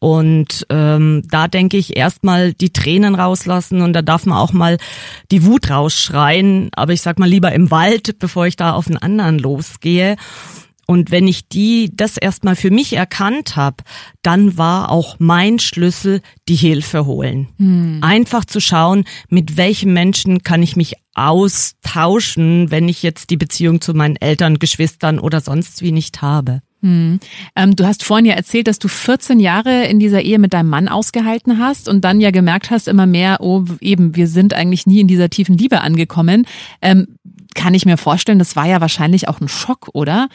Und 0.00 0.66
ähm, 0.70 1.22
da 1.30 1.48
denke 1.48 1.76
ich 1.76 1.96
erstmal 1.96 2.52
die 2.52 2.72
Tränen 2.72 3.14
rauslassen 3.14 3.82
und 3.82 3.92
da 3.92 4.02
darf 4.02 4.26
man 4.26 4.38
auch 4.38 4.52
mal 4.52 4.78
die 5.30 5.44
Wut 5.44 5.70
rausschreien. 5.70 6.70
Aber 6.74 6.92
ich 6.92 7.02
sag 7.02 7.18
mal 7.18 7.28
lieber 7.28 7.52
im 7.52 7.70
Wald, 7.70 8.18
bevor 8.18 8.46
ich 8.46 8.56
da 8.56 8.72
auf 8.72 8.86
einen 8.86 8.98
anderen 8.98 9.38
losgehe. 9.38 10.16
Und 10.86 11.10
wenn 11.10 11.26
ich 11.26 11.48
die 11.48 11.90
das 11.94 12.16
erstmal 12.16 12.56
für 12.56 12.70
mich 12.70 12.94
erkannt 12.94 13.56
habe, 13.56 13.76
dann 14.22 14.58
war 14.58 14.90
auch 14.90 15.16
mein 15.18 15.58
Schlüssel 15.58 16.20
die 16.48 16.56
Hilfe 16.56 17.06
holen. 17.06 17.48
Hm. 17.58 17.98
Einfach 18.02 18.44
zu 18.44 18.60
schauen, 18.60 19.04
mit 19.28 19.56
welchen 19.56 19.92
Menschen 19.92 20.42
kann 20.42 20.62
ich 20.62 20.76
mich 20.76 20.94
austauschen, 21.14 22.70
wenn 22.70 22.88
ich 22.88 23.02
jetzt 23.02 23.30
die 23.30 23.36
Beziehung 23.36 23.80
zu 23.80 23.94
meinen 23.94 24.16
Eltern, 24.16 24.58
Geschwistern 24.58 25.18
oder 25.18 25.40
sonst 25.40 25.82
wie 25.82 25.92
nicht 25.92 26.22
habe. 26.22 26.60
Hm. 26.84 27.18
Ähm, 27.56 27.76
du 27.76 27.86
hast 27.86 28.04
vorhin 28.04 28.26
ja 28.26 28.34
erzählt, 28.34 28.68
dass 28.68 28.78
du 28.78 28.88
14 28.88 29.40
Jahre 29.40 29.84
in 29.86 29.98
dieser 29.98 30.20
Ehe 30.20 30.38
mit 30.38 30.52
deinem 30.52 30.68
Mann 30.68 30.88
ausgehalten 30.88 31.58
hast 31.58 31.88
und 31.88 32.02
dann 32.04 32.20
ja 32.20 32.30
gemerkt 32.30 32.70
hast 32.70 32.88
immer 32.88 33.06
mehr, 33.06 33.38
oh 33.40 33.64
eben, 33.80 34.16
wir 34.16 34.26
sind 34.26 34.52
eigentlich 34.52 34.86
nie 34.86 35.00
in 35.00 35.08
dieser 35.08 35.30
tiefen 35.30 35.56
Liebe 35.56 35.80
angekommen. 35.80 36.46
Ähm, 36.82 37.16
kann 37.54 37.72
ich 37.72 37.86
mir 37.86 37.96
vorstellen, 37.96 38.38
das 38.38 38.56
war 38.56 38.66
ja 38.66 38.82
wahrscheinlich 38.82 39.28
auch 39.28 39.40
ein 39.40 39.48
Schock, 39.48 39.88
oder? 39.94 40.28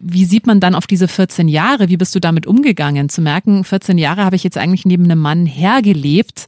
Wie 0.00 0.24
sieht 0.24 0.46
man 0.46 0.60
dann 0.60 0.74
auf 0.74 0.86
diese 0.86 1.08
14 1.08 1.48
Jahre? 1.48 1.88
Wie 1.88 1.96
bist 1.96 2.14
du 2.14 2.20
damit 2.20 2.46
umgegangen? 2.46 3.08
Zu 3.08 3.20
merken, 3.20 3.64
14 3.64 3.98
Jahre 3.98 4.24
habe 4.24 4.36
ich 4.36 4.44
jetzt 4.44 4.58
eigentlich 4.58 4.84
neben 4.84 5.04
einem 5.04 5.20
Mann 5.20 5.46
hergelebt. 5.46 6.46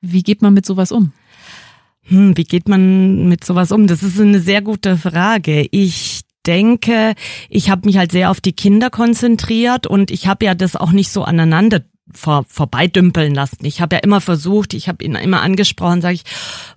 Wie 0.00 0.22
geht 0.22 0.42
man 0.42 0.54
mit 0.54 0.64
sowas 0.64 0.92
um? 0.92 1.12
Hm, 2.02 2.36
wie 2.36 2.44
geht 2.44 2.68
man 2.68 3.28
mit 3.28 3.44
sowas 3.44 3.72
um? 3.72 3.86
Das 3.86 4.02
ist 4.02 4.20
eine 4.20 4.40
sehr 4.40 4.62
gute 4.62 4.96
Frage. 4.96 5.66
Ich 5.70 6.22
denke, 6.46 7.14
ich 7.48 7.70
habe 7.70 7.86
mich 7.86 7.98
halt 7.98 8.12
sehr 8.12 8.30
auf 8.30 8.40
die 8.40 8.52
Kinder 8.52 8.90
konzentriert 8.90 9.86
und 9.86 10.10
ich 10.10 10.26
habe 10.26 10.44
ja 10.44 10.54
das 10.54 10.76
auch 10.76 10.92
nicht 10.92 11.10
so 11.10 11.24
aneinander 11.24 11.82
vor, 12.14 12.44
vorbeidümpeln 12.48 13.34
lassen. 13.34 13.64
Ich 13.64 13.80
habe 13.80 13.96
ja 13.96 14.02
immer 14.02 14.20
versucht, 14.20 14.74
ich 14.74 14.88
habe 14.88 15.04
ihn 15.04 15.14
immer 15.16 15.42
angesprochen, 15.42 16.00
sage 16.00 16.14
ich, 16.14 16.22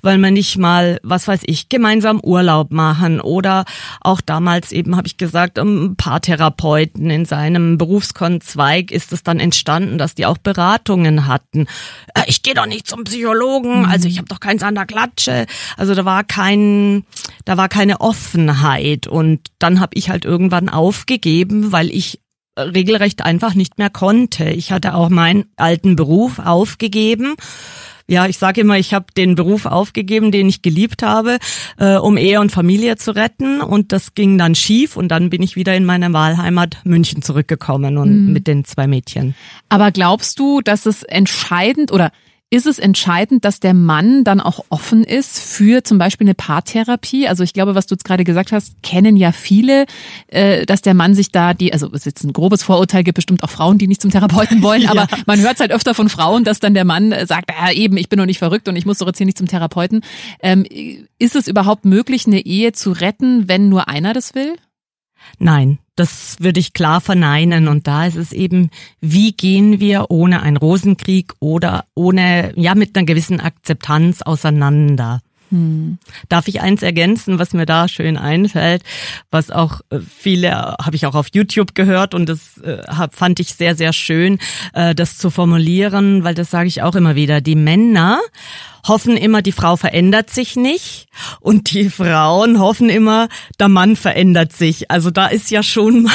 wollen 0.02 0.22
wir 0.22 0.32
nicht 0.32 0.58
mal, 0.58 1.00
was 1.04 1.28
weiß 1.28 1.42
ich, 1.46 1.70
gemeinsam 1.70 2.20
Urlaub 2.20 2.72
machen 2.72 3.22
oder 3.22 3.66
auch 4.02 4.22
damals 4.22 4.72
eben 4.72 4.96
habe 4.96 5.08
ich 5.08 5.18
gesagt, 5.18 5.60
ein 5.60 5.96
paar 5.96 6.22
Therapeuten 6.22 7.10
in 7.10 7.26
seinem 7.26 7.78
Berufskonzweig 7.78 8.92
ist 8.92 9.14
es 9.14 9.24
dann 9.24 9.40
entstanden, 9.40 9.98
dass 9.98 10.16
die 10.16 10.26
auch 10.26 10.38
Beratungen 10.38 11.28
hatten. 11.28 11.68
Äh, 12.16 12.24
ich 12.28 12.42
gehe 12.42 12.56
doch 12.56 12.66
nicht 12.66 12.88
zum 12.88 13.04
Psychologen, 13.04 13.82
mhm. 13.82 13.86
also 13.86 14.08
ich 14.08 14.18
habe 14.18 14.28
doch 14.28 14.40
keins 14.40 14.64
an 14.64 14.76
der 14.76 14.86
Klatsche. 14.86 15.46
Also 15.78 15.94
da 15.94 16.06
war 16.06 16.24
kein, 16.24 17.06
da 17.46 17.58
war 17.58 17.70
keine 17.70 18.02
Offenheit 18.02 19.08
und 19.08 19.42
dann 19.60 19.80
habe 19.80 19.92
ich 19.94 20.10
halt 20.10 20.26
irgendwann 20.26 20.70
aufgegeben, 20.70 21.72
weil 21.72 21.90
ich 21.92 22.20
regelrecht 22.60 23.24
einfach 23.26 23.54
nicht 23.54 23.78
mehr 23.78 23.90
konnte. 23.90 24.50
Ich 24.50 24.72
hatte 24.72 24.94
auch 24.94 25.10
meinen 25.10 25.46
alten 25.56 25.96
Beruf 25.96 26.40
aufgegeben. 26.40 27.36
Ja, 28.10 28.26
ich 28.26 28.40
sage 28.40 28.62
immer, 28.62 28.78
ich 28.80 28.96
habe 28.96 29.06
den 29.16 29.36
Beruf 29.36 29.68
aufgegeben, 29.68 30.32
den 30.32 30.50
ich 30.50 30.64
geliebt 30.64 31.04
habe, 31.04 31.38
äh, 31.78 31.96
um 31.96 32.18
Ehe 32.18 32.40
und 32.40 32.52
Familie 32.52 32.96
zu 32.96 33.16
retten. 33.16 33.62
Und 33.62 33.92
das 33.92 34.16
ging 34.16 34.40
dann 34.40 34.56
schief 34.56 34.98
und 34.98 35.10
dann 35.10 35.30
bin 35.30 35.44
ich 35.44 35.56
wieder 35.56 35.76
in 35.76 35.86
meine 35.86 36.12
Wahlheimat 36.12 36.78
München 36.86 37.22
zurückgekommen 37.22 38.00
und 38.00 38.26
mhm. 38.26 38.34
mit 38.34 38.48
den 38.48 38.66
zwei 38.66 38.88
Mädchen. 38.88 39.36
Aber 39.70 39.92
glaubst 39.92 40.40
du, 40.40 40.62
dass 40.62 40.88
es 40.88 41.04
entscheidend 41.04 41.92
oder 41.92 42.12
ist 42.52 42.66
es 42.66 42.80
entscheidend, 42.80 43.46
dass 43.46 43.60
der 43.60 43.76
Mann 43.76 44.24
dann 44.24 44.40
auch 44.42 44.66
offen 44.70 45.04
ist 45.04 45.40
für 45.40 45.84
zum 45.84 46.00
Beispiel 46.00 46.26
eine 46.26 46.34
Paartherapie? 46.34 47.28
Also 47.28 47.44
ich 47.44 47.54
glaube, 47.54 47.76
was 47.76 47.86
du 47.86 47.94
jetzt 47.94 48.06
gerade 48.06 48.24
gesagt 48.24 48.52
hast, 48.52 48.82
kennen 48.82 49.18
ja 49.18 49.32
viele, 49.32 49.86
äh, 50.28 50.66
dass 50.66 50.82
der 50.82 50.96
Mann 50.96 51.14
sich 51.14 51.32
da 51.32 51.54
die, 51.54 51.72
also 51.74 51.88
es 51.88 52.02
ist 52.02 52.06
jetzt 52.06 52.24
ein 52.24 52.34
grobes 52.34 52.64
Vorurteil, 52.64 53.04
gibt 53.04 53.18
bestimmt 53.18 53.44
auch 53.44 53.52
Frauen, 53.52 53.78
die 53.78 53.88
nicht 53.88 54.02
zum 54.02 54.10
Therapeuten 54.10 54.64
wollen, 54.64 54.82
ja. 54.84 54.92
aber 54.92 55.08
man 55.28 55.40
hört 55.42 55.56
es 55.56 55.60
halt 55.60 55.72
öfter 55.72 55.94
von 55.94 56.10
Frauen, 56.10 56.44
dass 56.44 56.60
dann 56.60 56.74
der 56.74 56.86
Mann 56.86 57.14
sagt, 57.28 57.52
ja 57.52 57.72
eben, 57.72 57.98
ich 57.98 58.10
bin 58.10 58.18
doch 58.18 58.26
nicht 58.26 58.40
verrückt 58.40 58.68
und 58.68 58.76
ich 58.76 58.86
muss 58.86 58.98
doch 58.98 59.08
jetzt 59.08 59.18
hier 59.18 59.28
nicht 59.28 59.38
zum 59.38 59.48
Therapeuten. 59.48 60.02
Ähm, 60.42 60.66
ist 61.20 61.36
es 61.36 61.48
überhaupt 61.48 61.86
möglich, 61.86 62.26
eine 62.26 62.40
Ehe 62.40 62.72
zu 62.72 62.92
retten, 62.92 63.48
wenn 63.48 63.70
nur 63.70 63.88
einer 63.88 64.14
das 64.14 64.34
will? 64.34 64.56
Nein, 65.38 65.80
das 65.96 66.38
würde 66.40 66.60
ich 66.60 66.74
klar 66.74 67.02
verneinen. 67.02 67.68
Und 67.68 67.88
da 67.88 68.06
ist 68.06 68.16
es 68.16 68.32
eben, 68.32 68.70
wie 69.02 69.34
gehen 69.34 69.80
wir 69.80 70.10
ohne 70.10 70.42
einen 70.42 70.58
Rosenkrieg 70.58 71.34
oder 71.40 71.86
ohne, 71.96 72.54
ja, 72.56 72.76
mit 72.76 72.96
einer 72.96 73.06
gewissen 73.06 73.40
Akzeptanz 73.40 74.22
auseinander? 74.22 75.22
Hm. 75.50 75.98
Darf 76.28 76.48
ich 76.48 76.62
eins 76.62 76.84
ergänzen, 76.84 77.40
was 77.40 77.54
mir 77.54 77.66
da 77.66 77.88
schön 77.88 78.18
einfällt, 78.18 78.84
was 79.32 79.50
auch 79.50 79.82
äh, 79.90 80.00
viele 80.00 80.52
habe 80.52 80.96
ich 80.96 81.06
auch 81.06 81.16
auf 81.16 81.28
YouTube 81.34 81.74
gehört 81.74 82.14
und 82.14 82.30
das 82.30 82.58
äh, 82.60 82.84
fand 83.12 83.40
ich 83.40 83.56
sehr 83.56 83.76
sehr 83.76 83.94
schön, 83.94 84.38
äh, 84.74 84.94
das 84.94 85.18
zu 85.18 85.30
formulieren, 85.32 86.24
weil 86.24 86.36
das 86.36 86.52
sage 86.52 86.68
ich 86.68 86.84
auch 86.84 86.96
immer 86.96 87.16
wieder. 87.16 87.42
Die 87.42 87.56
Männer 87.56 88.20
hoffen 88.88 89.18
immer, 89.18 89.42
die 89.42 89.52
Frau 89.52 89.76
verändert 89.76 90.30
sich 90.30 90.56
nicht 90.56 91.08
und 91.40 91.72
die 91.72 91.90
Frauen 91.90 92.60
hoffen 92.60 92.90
immer, 92.90 93.28
der 93.60 93.68
Mann 93.70 93.96
verändert 93.96 94.54
sich. 94.54 94.92
Also 94.92 95.12
da 95.12 95.28
ist 95.28 95.52
ja 95.52 95.64
schon 95.64 96.04
mal 96.04 96.14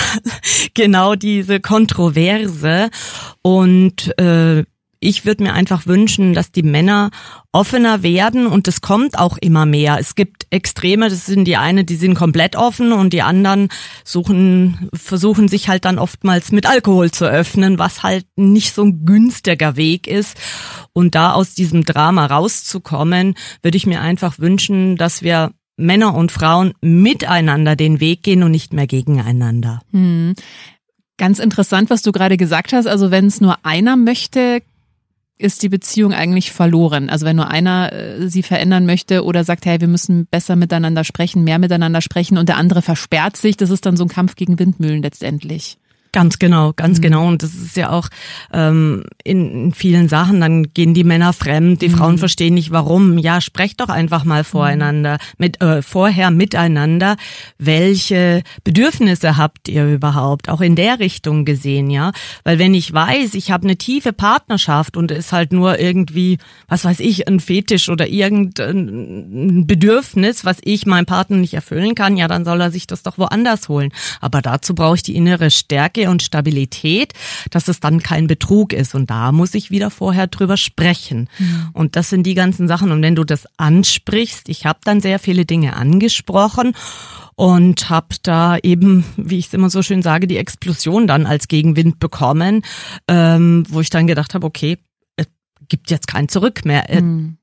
genau 0.74 1.14
diese 1.14 1.60
Kontroverse 1.60 2.90
und 3.42 4.16
äh, 4.18 4.64
ich 5.04 5.26
würde 5.26 5.42
mir 5.42 5.52
einfach 5.52 5.86
wünschen, 5.86 6.32
dass 6.32 6.50
die 6.50 6.62
Männer 6.62 7.10
offener 7.52 8.02
werden 8.02 8.46
und 8.46 8.66
es 8.66 8.80
kommt 8.80 9.18
auch 9.18 9.36
immer 9.36 9.66
mehr. 9.66 9.98
Es 10.00 10.14
gibt 10.14 10.46
Extreme, 10.50 11.10
das 11.10 11.26
sind 11.26 11.44
die 11.44 11.58
eine, 11.58 11.84
die 11.84 11.96
sind 11.96 12.14
komplett 12.14 12.56
offen 12.56 12.92
und 12.92 13.12
die 13.12 13.22
anderen 13.22 13.68
suchen, 14.02 14.88
versuchen 14.94 15.48
sich 15.48 15.68
halt 15.68 15.84
dann 15.84 15.98
oftmals 15.98 16.52
mit 16.52 16.66
Alkohol 16.66 17.10
zu 17.10 17.26
öffnen, 17.26 17.78
was 17.78 18.02
halt 18.02 18.26
nicht 18.36 18.74
so 18.74 18.82
ein 18.82 19.04
günstiger 19.04 19.76
Weg 19.76 20.06
ist. 20.06 20.38
Und 20.94 21.14
da 21.14 21.32
aus 21.32 21.54
diesem 21.54 21.84
Drama 21.84 22.26
rauszukommen, 22.26 23.34
würde 23.62 23.76
ich 23.76 23.86
mir 23.86 24.00
einfach 24.00 24.38
wünschen, 24.38 24.96
dass 24.96 25.22
wir 25.22 25.52
Männer 25.76 26.14
und 26.14 26.32
Frauen 26.32 26.72
miteinander 26.80 27.76
den 27.76 28.00
Weg 28.00 28.22
gehen 28.22 28.42
und 28.42 28.52
nicht 28.52 28.72
mehr 28.72 28.86
gegeneinander. 28.86 29.82
Hm. 29.92 30.34
Ganz 31.16 31.38
interessant, 31.38 31.90
was 31.90 32.02
du 32.02 32.10
gerade 32.10 32.36
gesagt 32.36 32.72
hast. 32.72 32.86
Also 32.86 33.10
wenn 33.10 33.26
es 33.26 33.40
nur 33.40 33.64
einer 33.64 33.96
möchte, 33.96 34.62
ist 35.36 35.62
die 35.62 35.68
Beziehung 35.68 36.12
eigentlich 36.12 36.52
verloren. 36.52 37.10
Also 37.10 37.26
wenn 37.26 37.36
nur 37.36 37.48
einer 37.48 37.92
äh, 37.92 38.28
sie 38.28 38.42
verändern 38.42 38.86
möchte 38.86 39.24
oder 39.24 39.44
sagt, 39.44 39.66
hey, 39.66 39.80
wir 39.80 39.88
müssen 39.88 40.26
besser 40.26 40.56
miteinander 40.56 41.04
sprechen, 41.04 41.44
mehr 41.44 41.58
miteinander 41.58 42.00
sprechen 42.00 42.38
und 42.38 42.48
der 42.48 42.56
andere 42.56 42.82
versperrt 42.82 43.36
sich, 43.36 43.56
das 43.56 43.70
ist 43.70 43.84
dann 43.86 43.96
so 43.96 44.04
ein 44.04 44.08
Kampf 44.08 44.36
gegen 44.36 44.58
Windmühlen 44.58 45.02
letztendlich. 45.02 45.78
Ganz 46.14 46.38
genau, 46.38 46.72
ganz 46.76 46.98
mhm. 46.98 47.02
genau. 47.02 47.26
Und 47.26 47.42
das 47.42 47.54
ist 47.54 47.76
ja 47.76 47.90
auch 47.90 48.08
ähm, 48.52 49.02
in, 49.24 49.50
in 49.50 49.72
vielen 49.72 50.08
Sachen, 50.08 50.40
dann 50.40 50.72
gehen 50.72 50.94
die 50.94 51.02
Männer 51.02 51.32
fremd, 51.32 51.82
die 51.82 51.88
mhm. 51.88 51.96
Frauen 51.96 52.18
verstehen 52.18 52.54
nicht 52.54 52.70
warum. 52.70 53.18
Ja, 53.18 53.40
sprecht 53.40 53.80
doch 53.80 53.88
einfach 53.88 54.24
mal 54.24 54.42
mhm. 54.42 54.46
voreinander, 54.46 55.18
mit, 55.38 55.60
äh, 55.60 55.82
vorher 55.82 56.30
miteinander. 56.30 57.16
Welche 57.58 58.44
Bedürfnisse 58.62 59.36
habt 59.36 59.68
ihr 59.68 59.88
überhaupt? 59.88 60.48
Auch 60.48 60.60
in 60.60 60.76
der 60.76 61.00
Richtung 61.00 61.44
gesehen, 61.44 61.90
ja. 61.90 62.12
Weil 62.44 62.60
wenn 62.60 62.74
ich 62.74 62.92
weiß, 62.92 63.34
ich 63.34 63.50
habe 63.50 63.64
eine 63.64 63.74
tiefe 63.74 64.12
Partnerschaft 64.12 64.96
und 64.96 65.10
ist 65.10 65.32
halt 65.32 65.52
nur 65.52 65.80
irgendwie, 65.80 66.38
was 66.68 66.84
weiß 66.84 67.00
ich, 67.00 67.26
ein 67.26 67.40
Fetisch 67.40 67.88
oder 67.88 68.06
irgendein 68.06 69.66
Bedürfnis, 69.66 70.44
was 70.44 70.58
ich 70.62 70.86
meinem 70.86 71.06
Partner 71.06 71.38
nicht 71.38 71.54
erfüllen 71.54 71.96
kann, 71.96 72.16
ja, 72.16 72.28
dann 72.28 72.44
soll 72.44 72.60
er 72.60 72.70
sich 72.70 72.86
das 72.86 73.02
doch 73.02 73.18
woanders 73.18 73.68
holen. 73.68 73.90
Aber 74.20 74.42
dazu 74.42 74.76
brauche 74.76 74.94
ich 74.94 75.02
die 75.02 75.16
innere 75.16 75.50
Stärke 75.50 76.03
und 76.10 76.22
Stabilität, 76.22 77.12
dass 77.50 77.68
es 77.68 77.80
dann 77.80 78.02
kein 78.02 78.26
Betrug 78.26 78.72
ist. 78.72 78.94
Und 78.94 79.10
da 79.10 79.32
muss 79.32 79.54
ich 79.54 79.70
wieder 79.70 79.90
vorher 79.90 80.26
drüber 80.26 80.56
sprechen. 80.56 81.28
Mhm. 81.38 81.70
Und 81.72 81.96
das 81.96 82.10
sind 82.10 82.24
die 82.24 82.34
ganzen 82.34 82.68
Sachen. 82.68 82.92
Und 82.92 83.02
wenn 83.02 83.14
du 83.14 83.24
das 83.24 83.46
ansprichst, 83.56 84.48
ich 84.48 84.66
habe 84.66 84.80
dann 84.84 85.00
sehr 85.00 85.18
viele 85.18 85.44
Dinge 85.44 85.76
angesprochen 85.76 86.74
und 87.34 87.90
habe 87.90 88.14
da 88.22 88.58
eben, 88.62 89.04
wie 89.16 89.38
ich 89.38 89.46
es 89.46 89.54
immer 89.54 89.70
so 89.70 89.82
schön 89.82 90.02
sage, 90.02 90.26
die 90.26 90.38
Explosion 90.38 91.06
dann 91.06 91.26
als 91.26 91.48
Gegenwind 91.48 91.98
bekommen, 91.98 92.62
ähm, 93.08 93.64
wo 93.68 93.80
ich 93.80 93.90
dann 93.90 94.06
gedacht 94.06 94.34
habe, 94.34 94.46
okay, 94.46 94.78
es 95.16 95.26
gibt 95.68 95.90
jetzt 95.90 96.06
kein 96.06 96.28
Zurück 96.28 96.64
mehr. 96.64 96.86
Mhm 96.90 97.38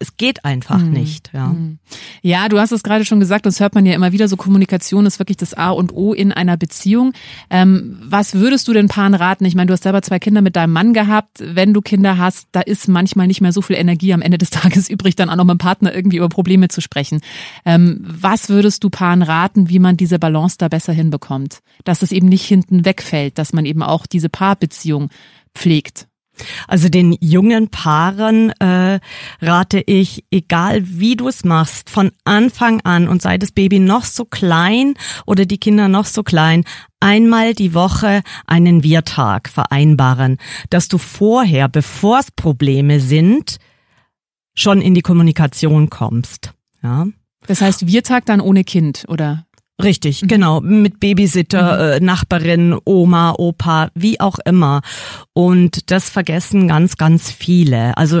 es 0.00 0.16
geht 0.16 0.44
einfach 0.44 0.78
mhm. 0.78 0.90
nicht. 0.90 1.30
Ja. 1.32 1.50
Hm. 1.50 1.78
ja, 2.22 2.48
du 2.48 2.58
hast 2.58 2.72
es 2.72 2.82
gerade 2.82 3.04
schon 3.04 3.20
gesagt, 3.20 3.46
das 3.46 3.60
hört 3.60 3.74
man 3.74 3.86
ja 3.86 3.94
immer 3.94 4.12
wieder, 4.12 4.28
so 4.28 4.36
Kommunikation 4.36 5.06
ist 5.06 5.18
wirklich 5.18 5.36
das 5.36 5.54
A 5.54 5.70
und 5.70 5.92
O 5.92 6.12
in 6.12 6.32
einer 6.32 6.56
Beziehung. 6.56 7.12
Ähm, 7.50 7.98
was 8.02 8.34
würdest 8.34 8.68
du 8.68 8.72
den 8.72 8.88
Paaren 8.88 9.14
raten? 9.14 9.44
Ich 9.44 9.54
meine, 9.54 9.66
du 9.66 9.72
hast 9.72 9.82
selber 9.82 10.02
zwei 10.02 10.18
Kinder 10.18 10.42
mit 10.42 10.56
deinem 10.56 10.72
Mann 10.72 10.94
gehabt. 10.94 11.38
Wenn 11.40 11.74
du 11.74 11.80
Kinder 11.80 12.18
hast, 12.18 12.48
da 12.52 12.60
ist 12.60 12.88
manchmal 12.88 13.26
nicht 13.26 13.40
mehr 13.40 13.52
so 13.52 13.62
viel 13.62 13.76
Energie 13.76 14.12
am 14.12 14.22
Ende 14.22 14.38
des 14.38 14.50
Tages 14.50 14.88
übrig, 14.88 15.16
dann 15.16 15.30
auch 15.30 15.36
noch 15.36 15.44
mit 15.44 15.54
dem 15.54 15.58
Partner 15.58 15.94
irgendwie 15.94 16.18
über 16.18 16.28
Probleme 16.28 16.68
zu 16.68 16.80
sprechen. 16.80 17.20
Ähm, 17.64 18.00
was 18.04 18.48
würdest 18.48 18.84
du 18.84 18.90
Paaren 18.90 19.22
raten, 19.22 19.68
wie 19.68 19.78
man 19.78 19.96
diese 19.96 20.18
Balance 20.18 20.56
da 20.58 20.68
besser 20.68 20.92
hinbekommt? 20.92 21.60
Dass 21.84 22.02
es 22.02 22.12
eben 22.12 22.28
nicht 22.28 22.44
hinten 22.44 22.84
wegfällt, 22.84 23.38
dass 23.38 23.52
man 23.52 23.64
eben 23.64 23.82
auch 23.82 24.06
diese 24.06 24.28
Paarbeziehung 24.28 25.10
pflegt. 25.54 26.08
Also 26.66 26.88
den 26.88 27.16
jungen 27.20 27.68
Paaren 27.68 28.50
äh, 28.60 29.00
rate 29.40 29.82
ich, 29.86 30.24
egal 30.30 30.82
wie 30.84 31.16
du 31.16 31.28
es 31.28 31.44
machst, 31.44 31.90
von 31.90 32.10
Anfang 32.24 32.80
an 32.82 33.08
und 33.08 33.22
sei 33.22 33.38
das 33.38 33.52
Baby 33.52 33.78
noch 33.78 34.04
so 34.04 34.24
klein 34.24 34.94
oder 35.26 35.46
die 35.46 35.58
Kinder 35.58 35.88
noch 35.88 36.06
so 36.06 36.22
klein, 36.22 36.64
einmal 37.00 37.54
die 37.54 37.74
Woche 37.74 38.22
einen 38.46 38.82
Wir-Tag 38.82 39.48
vereinbaren, 39.48 40.38
dass 40.70 40.88
du 40.88 40.98
vorher, 40.98 41.68
bevor 41.68 42.18
es 42.18 42.30
Probleme 42.30 43.00
sind, 43.00 43.58
schon 44.54 44.80
in 44.80 44.94
die 44.94 45.02
Kommunikation 45.02 45.90
kommst. 45.90 46.52
Ja. 46.82 47.06
Das 47.46 47.60
heißt 47.60 47.86
Wir-Tag 47.86 48.26
dann 48.26 48.40
ohne 48.40 48.64
Kind, 48.64 49.04
oder? 49.08 49.46
Richtig, 49.82 50.22
genau. 50.26 50.60
Mit 50.60 51.00
Babysitter, 51.00 51.74
mhm. 51.74 52.02
äh, 52.02 52.04
Nachbarin, 52.04 52.76
Oma, 52.84 53.34
Opa, 53.36 53.88
wie 53.94 54.20
auch 54.20 54.38
immer. 54.44 54.82
Und 55.32 55.90
das 55.90 56.10
vergessen 56.10 56.68
ganz, 56.68 56.96
ganz 56.96 57.30
viele. 57.30 57.96
Also 57.96 58.20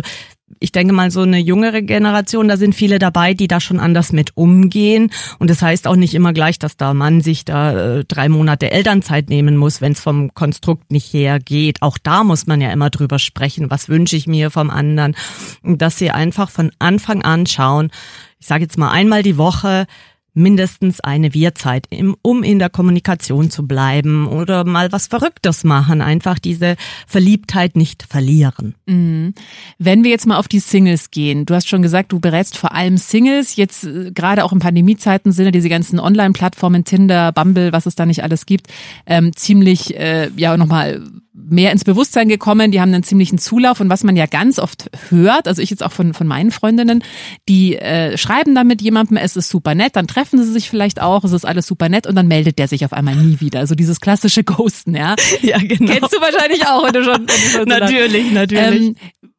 ich 0.60 0.72
denke 0.72 0.92
mal, 0.92 1.10
so 1.10 1.22
eine 1.22 1.38
jüngere 1.38 1.82
Generation, 1.82 2.48
da 2.48 2.56
sind 2.56 2.74
viele 2.74 2.98
dabei, 2.98 3.34
die 3.34 3.48
da 3.48 3.60
schon 3.60 3.80
anders 3.80 4.12
mit 4.12 4.36
umgehen. 4.36 5.10
Und 5.38 5.50
das 5.50 5.62
heißt 5.62 5.86
auch 5.86 5.96
nicht 5.96 6.14
immer 6.14 6.32
gleich, 6.32 6.58
dass 6.58 6.76
da 6.76 6.94
Mann 6.94 7.20
sich 7.20 7.44
da 7.44 7.98
äh, 7.98 8.04
drei 8.04 8.28
Monate 8.28 8.70
Elternzeit 8.70 9.28
nehmen 9.28 9.56
muss, 9.56 9.80
wenn 9.80 9.92
es 9.92 10.00
vom 10.00 10.32
Konstrukt 10.34 10.90
nicht 10.90 11.12
hergeht. 11.12 11.82
Auch 11.82 11.98
da 11.98 12.24
muss 12.24 12.46
man 12.46 12.60
ja 12.60 12.72
immer 12.72 12.90
drüber 12.90 13.18
sprechen, 13.18 13.70
was 13.70 13.88
wünsche 13.88 14.16
ich 14.16 14.26
mir 14.26 14.50
vom 14.50 14.70
anderen. 14.70 15.14
Dass 15.62 15.98
sie 15.98 16.10
einfach 16.10 16.50
von 16.50 16.70
Anfang 16.78 17.22
an 17.22 17.46
schauen, 17.46 17.90
ich 18.38 18.46
sage 18.46 18.64
jetzt 18.64 18.78
mal 18.78 18.90
einmal 18.90 19.22
die 19.22 19.38
Woche, 19.38 19.86
mindestens 20.34 21.00
eine 21.00 21.32
Wir-Zeit, 21.32 21.88
um 22.22 22.42
in 22.42 22.58
der 22.58 22.68
Kommunikation 22.68 23.50
zu 23.50 23.66
bleiben 23.66 24.26
oder 24.26 24.64
mal 24.64 24.92
was 24.92 25.06
Verrücktes 25.06 25.64
machen, 25.64 26.00
einfach 26.00 26.38
diese 26.38 26.76
Verliebtheit 27.06 27.76
nicht 27.76 28.02
verlieren. 28.02 28.74
Mhm. 28.86 29.34
Wenn 29.78 30.04
wir 30.04 30.10
jetzt 30.10 30.26
mal 30.26 30.36
auf 30.36 30.48
die 30.48 30.58
Singles 30.58 31.10
gehen, 31.10 31.46
du 31.46 31.54
hast 31.54 31.68
schon 31.68 31.82
gesagt, 31.82 32.12
du 32.12 32.20
berätst 32.20 32.56
vor 32.56 32.72
allem 32.72 32.96
Singles, 32.96 33.56
jetzt 33.56 33.84
äh, 33.84 34.10
gerade 34.12 34.44
auch 34.44 34.52
in 34.52 34.58
Pandemiezeiten 34.58 35.32
sind 35.32 35.46
ja 35.46 35.50
diese 35.52 35.68
ganzen 35.68 36.00
Online-Plattformen, 36.00 36.84
Tinder, 36.84 37.32
Bumble, 37.32 37.72
was 37.72 37.86
es 37.86 37.94
da 37.94 38.04
nicht 38.04 38.22
alles 38.22 38.46
gibt, 38.46 38.66
ähm, 39.06 39.34
ziemlich, 39.36 39.96
äh, 39.96 40.30
ja 40.36 40.56
nochmal 40.56 41.02
mehr 41.34 41.72
ins 41.72 41.82
Bewusstsein 41.82 42.28
gekommen, 42.28 42.70
die 42.70 42.80
haben 42.80 42.94
einen 42.94 43.02
ziemlichen 43.02 43.38
Zulauf 43.38 43.80
und 43.80 43.90
was 43.90 44.04
man 44.04 44.14
ja 44.14 44.26
ganz 44.26 44.60
oft 44.60 44.88
hört, 45.08 45.48
also 45.48 45.60
ich 45.60 45.68
jetzt 45.68 45.82
auch 45.82 45.90
von, 45.90 46.14
von 46.14 46.28
meinen 46.28 46.52
Freundinnen, 46.52 47.02
die 47.48 47.76
äh, 47.76 48.16
schreiben 48.16 48.54
dann 48.54 48.68
mit 48.68 48.80
jemandem, 48.80 49.16
es 49.16 49.36
ist 49.36 49.48
super 49.48 49.74
nett, 49.74 49.96
dann 49.96 50.06
treffen 50.06 50.38
sie 50.38 50.50
sich 50.50 50.70
vielleicht 50.70 51.02
auch, 51.02 51.24
es 51.24 51.32
ist 51.32 51.44
alles 51.44 51.66
super 51.66 51.88
nett 51.88 52.06
und 52.06 52.14
dann 52.14 52.28
meldet 52.28 52.60
der 52.60 52.68
sich 52.68 52.84
auf 52.84 52.92
einmal 52.92 53.16
nie 53.16 53.40
wieder. 53.40 53.58
Also 53.58 53.74
dieses 53.74 54.00
klassische 54.00 54.44
Ghosten, 54.44 54.94
ja. 54.94 55.16
Ja, 55.42 55.58
genau. 55.58 55.92
Kennst 55.92 56.14
du 56.14 56.20
wahrscheinlich 56.20 56.66
auch, 56.66 56.84
wenn 56.84 56.92
du 56.92 57.04
schon. 57.04 57.26
Wenn 57.26 57.26
du 57.26 57.50
schon 57.50 57.68
natürlich, 57.68 58.28
so 58.28 58.34
natürlich. 58.34 58.80
Ähm, 58.80 58.96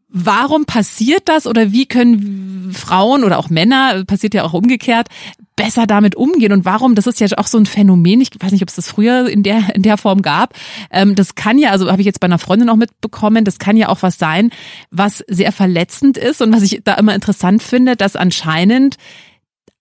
warum 0.10 0.66
passiert 0.66 1.24
das 1.26 1.48
oder 1.48 1.72
wie 1.72 1.86
können 1.86 2.72
Frauen 2.74 3.24
oder 3.24 3.40
auch 3.40 3.50
Männer, 3.50 4.04
passiert 4.06 4.34
ja 4.34 4.44
auch 4.44 4.54
umgekehrt, 4.54 5.08
besser 5.56 5.88
damit 5.88 6.16
umgehen 6.16 6.52
und 6.52 6.66
warum, 6.66 6.96
das 6.96 7.08
ist 7.08 7.20
ja 7.20 7.28
auch 7.38 7.48
so 7.48 7.58
ein 7.58 7.66
Phänomen, 7.66 8.22
ich 8.22 8.30
weiß 8.38 8.52
nicht, 8.52 8.62
ob 8.62 8.70
es 8.70 8.76
das 8.76 8.90
früher 8.90 9.30
in 9.30 9.44
der, 9.44 9.76
in 9.76 9.84
der 9.84 9.98
Form 9.98 10.22
gab, 10.22 10.54
ähm, 10.92 11.16
das 11.16 11.36
kann 11.36 11.58
ja, 11.58 11.72
also 11.72 11.90
habe 11.90 12.02
ich 12.02 12.06
jetzt 12.06 12.20
bei 12.20 12.26
einer 12.26 12.40
Freundin 12.40 12.70
auch 12.70 12.76
mitbekommen, 12.76 13.46
das 13.46 13.60
kann 13.60 13.78
ja 13.78 13.90
auch 13.90 14.02
was 14.02 14.18
sein, 14.18 14.52
was 14.92 15.24
sehr 15.28 15.52
verletzend 15.52 16.18
ist 16.18 16.42
und 16.42 16.54
was 16.54 16.64
ich 16.64 16.82
da 16.84 16.96
immer 16.96 17.16
interessant 17.16 17.64
finde, 17.64 17.96
dass 17.96 18.16
anscheinend 18.16 18.98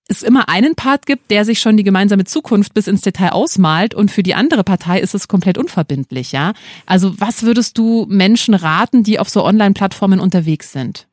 es 0.06 0.22
immer 0.22 0.48
einen 0.48 0.74
Part 0.74 1.06
gibt, 1.06 1.30
der 1.30 1.44
sich 1.44 1.60
schon 1.60 1.76
die 1.76 1.82
gemeinsame 1.82 2.24
Zukunft 2.24 2.74
bis 2.74 2.86
ins 2.86 3.00
Detail 3.00 3.30
ausmalt 3.30 3.94
und 3.94 4.10
für 4.10 4.22
die 4.22 4.34
andere 4.34 4.62
Partei 4.62 5.00
ist 5.00 5.14
es 5.14 5.28
komplett 5.28 5.56
unverbindlich, 5.56 6.32
ja? 6.32 6.52
Also 6.84 7.18
was 7.18 7.42
würdest 7.42 7.78
du 7.78 8.06
Menschen 8.08 8.54
raten, 8.54 9.02
die 9.02 9.18
auf 9.18 9.30
so 9.30 9.42
Online-Plattformen 9.44 10.20
unterwegs 10.20 10.72
sind? 10.72 11.06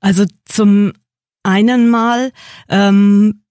Also 0.00 0.24
zum 0.46 0.92
einen 1.42 1.90
mal 1.90 2.32
ähm, 2.68 3.41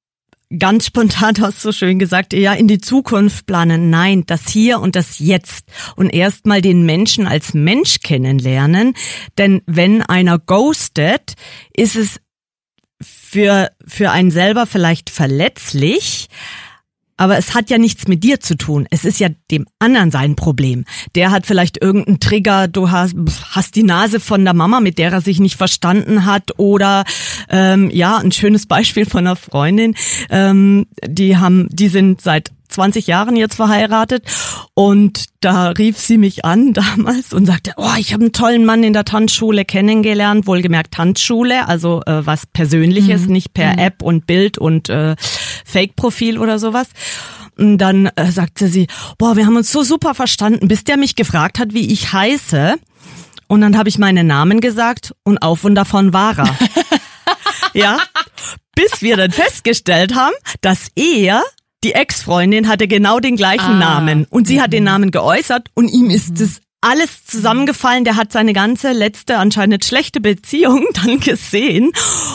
ganz 0.58 0.88
spontan 0.88 1.36
hast 1.40 1.64
du 1.64 1.72
schön 1.72 2.00
gesagt, 2.00 2.34
ja, 2.34 2.54
in 2.54 2.68
die 2.68 2.80
Zukunft 2.80 3.46
planen. 3.46 3.90
Nein, 3.90 4.24
das 4.26 4.48
hier 4.50 4.80
und 4.80 4.96
das 4.96 5.20
jetzt. 5.20 5.66
Und 5.96 6.10
erstmal 6.10 6.62
den 6.62 6.86
Menschen 6.86 7.28
als 7.28 7.54
Mensch 7.54 8.00
kennenlernen. 8.02 8.94
Denn 9.38 9.62
wenn 9.66 10.02
einer 10.02 10.40
ghostet, 10.40 11.34
ist 11.74 11.96
es 11.96 12.20
für, 13.02 13.72
für 13.88 14.12
einen 14.12 14.32
selber 14.32 14.66
vielleicht 14.66 15.10
verletzlich, 15.10 16.28
aber 17.22 17.38
es 17.38 17.54
hat 17.54 17.70
ja 17.70 17.78
nichts 17.78 18.08
mit 18.08 18.24
dir 18.24 18.40
zu 18.40 18.58
tun. 18.58 18.88
Es 18.90 19.06
ist 19.06 19.20
ja 19.20 19.30
dem 19.52 19.68
anderen 19.78 20.10
sein 20.10 20.36
Problem. 20.36 20.86
Der 21.14 21.30
hat 21.30 21.46
vielleicht 21.46 21.80
irgendeinen 21.80 22.20
Trigger, 22.20 22.68
du 22.68 22.90
hast, 22.90 23.14
hast 23.52 23.76
die 23.76 23.84
Nase 23.84 24.20
von 24.20 24.44
der 24.44 24.56
Mama, 24.56 24.80
mit 24.80 24.98
der 24.98 25.12
er 25.12 25.22
sich 25.22 25.40
nicht 25.40 25.56
verstanden 25.56 26.26
hat. 26.26 26.58
Oder 26.58 27.04
ähm, 27.48 27.92
ja, 27.94 28.18
ein 28.18 28.32
schönes 28.32 28.66
Beispiel 28.66 29.06
von 29.06 29.28
einer 29.28 29.36
Freundin. 29.36 29.94
Ähm, 30.32 30.88
die 31.06 31.38
haben, 31.38 31.68
die 31.70 31.90
sind 31.90 32.22
seit 32.22 32.50
20 32.70 33.06
Jahren 33.08 33.36
jetzt 33.36 33.56
verheiratet 33.56 34.24
und 34.74 35.26
da 35.42 35.70
rief 35.70 35.98
sie 35.98 36.18
mich 36.18 36.46
an 36.46 36.74
damals 36.98 37.34
und 37.34 37.46
sagte, 37.46 37.74
oh, 37.78 37.96
ich 38.00 38.14
habe 38.14 38.24
einen 38.24 38.34
tollen 38.34 38.66
Mann 38.66 38.84
in 38.84 38.94
der 38.94 39.06
Tanzschule 39.06 39.66
kennengelernt, 39.66 40.48
wohlgemerkt 40.48 40.94
Tanzschule, 40.94 41.68
also 41.68 42.02
äh, 42.06 42.26
was 42.26 42.46
Persönliches, 42.48 43.24
mhm. 43.24 43.34
nicht 43.34 43.54
per 43.54 43.74
mhm. 43.74 43.80
App 43.80 44.02
und 44.02 44.26
Bild 44.26 44.58
und 44.58 44.90
äh, 44.90 45.16
Fake-Profil 45.66 46.38
oder 46.38 46.60
sowas. 46.60 46.88
Und 47.58 47.78
dann 47.78 48.08
äh, 48.16 48.32
sagte 48.32 48.68
sie, 48.68 48.88
boah, 49.18 49.36
wir 49.36 49.46
haben 49.46 49.58
uns 49.58 49.72
so 49.72 49.84
super 49.84 50.16
verstanden, 50.16 50.68
bis 50.68 50.84
der 50.84 50.98
mich 50.98 51.16
gefragt 51.16 51.60
hat, 51.60 51.74
wie 51.74 51.92
ich 51.92 52.14
heiße. 52.14 52.76
Und 53.48 53.62
dann 53.62 53.78
habe 53.78 53.90
ich 53.90 53.98
meinen 53.98 54.28
Namen 54.28 54.62
gesagt 54.62 55.14
und 55.24 55.40
auf 55.40 55.64
und 55.64 55.76
davon 55.76 56.14
war 56.14 56.38
er. 56.38 56.58
ja, 57.74 57.98
bis 58.76 59.02
wir 59.02 59.18
dann 59.18 59.32
festgestellt 59.32 60.16
haben, 60.16 60.34
dass 60.62 60.88
er 60.96 61.44
die 61.84 61.94
Ex-Freundin 61.94 62.68
hatte 62.68 62.88
genau 62.88 63.20
den 63.20 63.36
gleichen 63.36 63.74
ah. 63.74 63.80
Namen 63.80 64.26
und 64.30 64.48
sie 64.48 64.58
mhm. 64.58 64.62
hat 64.62 64.74
den 64.74 64.84
mhm. 64.84 64.90
Namen 64.90 65.12
geäußert 65.12 65.68
und 65.74 65.88
ihm 65.88 66.10
ist 66.10 66.38
mhm. 66.38 66.46
es 66.46 66.62
alles 66.82 67.26
zusammengefallen. 67.26 68.04
Der 68.04 68.16
hat 68.16 68.32
seine 68.32 68.54
ganze 68.54 68.92
letzte 68.92 69.38
anscheinend 69.38 69.86
schlechte 69.86 70.20
Beziehung 70.20 70.86
dann 70.94 71.20
gesehen 71.20 71.92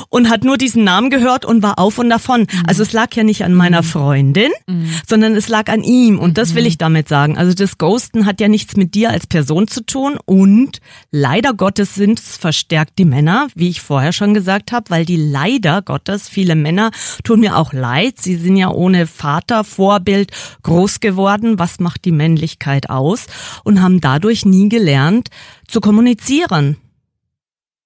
und 0.08 0.30
hat 0.30 0.44
nur 0.44 0.56
diesen 0.56 0.84
Namen 0.84 1.10
gehört 1.10 1.44
und 1.44 1.62
war 1.62 1.78
auf 1.78 1.98
und 1.98 2.08
davon. 2.08 2.42
Mhm. 2.42 2.62
Also 2.66 2.82
es 2.82 2.92
lag 2.92 3.14
ja 3.14 3.24
nicht 3.24 3.44
an 3.44 3.54
meiner 3.54 3.82
mhm. 3.82 3.86
Freundin, 3.86 4.52
mhm. 4.66 4.90
sondern 5.06 5.34
es 5.34 5.48
lag 5.48 5.68
an 5.68 5.82
ihm. 5.82 6.18
Und 6.18 6.38
das 6.38 6.54
will 6.54 6.62
mhm. 6.62 6.68
ich 6.68 6.78
damit 6.78 7.08
sagen. 7.08 7.36
Also 7.36 7.54
das 7.54 7.76
Ghosten 7.78 8.24
hat 8.24 8.40
ja 8.40 8.48
nichts 8.48 8.76
mit 8.76 8.94
dir 8.94 9.10
als 9.10 9.26
Person 9.26 9.66
zu 9.66 9.84
tun 9.84 10.18
und 10.24 10.80
leider 11.10 11.52
Gottes 11.52 11.94
sind 11.94 12.20
es 12.20 12.36
verstärkt 12.36 12.98
die 12.98 13.04
Männer, 13.04 13.48
wie 13.54 13.68
ich 13.68 13.80
vorher 13.80 14.12
schon 14.12 14.32
gesagt 14.32 14.70
habe, 14.70 14.90
weil 14.90 15.04
die 15.04 15.16
leider 15.16 15.82
Gottes, 15.82 16.28
viele 16.28 16.54
Männer 16.54 16.90
tun 17.24 17.40
mir 17.40 17.56
auch 17.56 17.72
leid. 17.72 18.14
Sie 18.20 18.36
sind 18.36 18.56
ja 18.56 18.70
ohne 18.70 19.06
Vater, 19.06 19.64
Vorbild 19.64 20.30
groß 20.62 21.00
geworden. 21.00 21.58
Was 21.58 21.80
macht 21.80 22.04
die 22.04 22.12
Männlichkeit 22.12 22.90
aus? 22.90 23.26
Und 23.64 23.82
haben 23.82 24.00
dadurch 24.00 24.35
ich 24.36 24.46
nie 24.46 24.68
gelernt 24.68 25.28
zu 25.66 25.80
kommunizieren. 25.80 26.76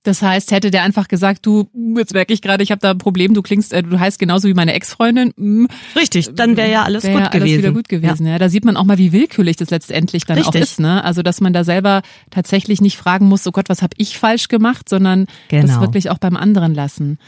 Das 0.03 0.23
heißt, 0.23 0.51
hätte 0.51 0.71
der 0.71 0.83
einfach 0.83 1.09
gesagt, 1.09 1.45
du, 1.45 1.69
jetzt 1.95 2.15
merke 2.15 2.33
ich 2.33 2.41
gerade, 2.41 2.63
ich 2.63 2.71
habe 2.71 2.81
da 2.81 2.93
ein 2.93 2.99
Problem, 2.99 3.35
du 3.35 3.43
klingst, 3.43 3.75
äh, 3.75 3.83
du 3.83 4.01
heißt 4.01 4.19
genauso 4.19 4.49
wie 4.49 4.55
meine 4.55 4.73
Ex-Freundin. 4.73 5.35
Mm, 5.37 5.67
Richtig, 5.95 6.31
dann 6.35 6.57
wäre 6.57 6.71
ja 6.71 6.85
alles 6.85 7.05
wär 7.05 7.13
gut 7.13 7.21
ja 7.21 7.29
gewesen. 7.29 7.43
Alles 7.43 7.59
wieder 7.59 7.73
gut 7.73 7.89
gewesen. 7.91 8.25
Ja. 8.25 8.33
ja. 8.33 8.39
da 8.39 8.49
sieht 8.49 8.65
man 8.65 8.79
auch 8.79 8.85
mal, 8.85 8.97
wie 8.97 9.13
willkürlich 9.13 9.57
das 9.57 9.69
letztendlich 9.69 10.25
dann 10.25 10.39
Richtig. 10.39 10.57
auch 10.57 10.65
ist. 10.65 10.81
Ne? 10.81 11.05
Also, 11.05 11.23
dass 11.23 11.43
man 11.43 11.53
da 11.53 11.65
selber 11.65 12.01
tatsächlich 12.31 12.81
nicht 12.81 12.97
fragen 12.97 13.27
muss, 13.27 13.47
oh 13.47 13.51
Gott, 13.51 13.69
was 13.69 13.83
habe 13.83 13.93
ich 13.99 14.19
falsch 14.19 14.49
gemacht, 14.49 14.89
sondern 14.89 15.27
genau. 15.49 15.67
das 15.67 15.81
wirklich 15.83 16.09
auch 16.09 16.19
beim 16.19 16.37
anderen 16.37 16.75
lassen. 16.75 17.19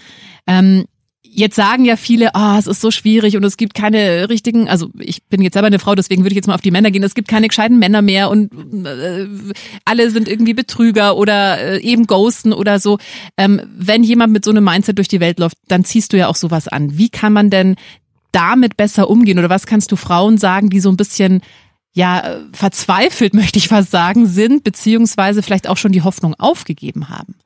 Ähm, 0.46 0.86
Jetzt 1.34 1.56
sagen 1.56 1.86
ja 1.86 1.96
viele, 1.96 2.34
ah, 2.34 2.56
oh, 2.56 2.58
es 2.58 2.66
ist 2.66 2.82
so 2.82 2.90
schwierig 2.90 3.38
und 3.38 3.44
es 3.44 3.56
gibt 3.56 3.72
keine 3.72 4.28
richtigen, 4.28 4.68
also 4.68 4.90
ich 4.98 5.24
bin 5.24 5.40
jetzt 5.40 5.54
selber 5.54 5.68
eine 5.68 5.78
Frau, 5.78 5.94
deswegen 5.94 6.24
würde 6.24 6.32
ich 6.32 6.36
jetzt 6.36 6.46
mal 6.46 6.54
auf 6.54 6.60
die 6.60 6.70
Männer 6.70 6.90
gehen, 6.90 7.02
es 7.02 7.14
gibt 7.14 7.28
keine 7.28 7.48
gescheiten 7.48 7.78
Männer 7.78 8.02
mehr 8.02 8.28
und 8.28 8.52
äh, 8.84 9.26
alle 9.86 10.10
sind 10.10 10.28
irgendwie 10.28 10.52
Betrüger 10.52 11.16
oder 11.16 11.58
äh, 11.58 11.80
eben 11.80 12.06
Ghosten 12.06 12.52
oder 12.52 12.78
so. 12.78 12.98
Ähm, 13.38 13.62
wenn 13.74 14.04
jemand 14.04 14.34
mit 14.34 14.44
so 14.44 14.50
einem 14.50 14.64
Mindset 14.64 14.98
durch 14.98 15.08
die 15.08 15.20
Welt 15.20 15.38
läuft, 15.38 15.56
dann 15.68 15.86
ziehst 15.86 16.12
du 16.12 16.18
ja 16.18 16.28
auch 16.28 16.36
sowas 16.36 16.68
an. 16.68 16.98
Wie 16.98 17.08
kann 17.08 17.32
man 17.32 17.48
denn 17.48 17.76
damit 18.32 18.76
besser 18.76 19.08
umgehen 19.08 19.38
oder 19.38 19.50
was 19.50 19.64
kannst 19.64 19.90
du 19.90 19.96
Frauen 19.96 20.36
sagen, 20.36 20.68
die 20.68 20.80
so 20.80 20.90
ein 20.90 20.98
bisschen 20.98 21.40
ja 21.94 22.40
verzweifelt, 22.52 23.32
möchte 23.32 23.58
ich 23.58 23.68
fast 23.68 23.90
sagen, 23.90 24.26
sind, 24.26 24.64
beziehungsweise 24.64 25.42
vielleicht 25.42 25.66
auch 25.66 25.76
schon 25.78 25.92
die 25.92 26.02
Hoffnung 26.02 26.34
aufgegeben 26.38 27.08
haben? 27.08 27.36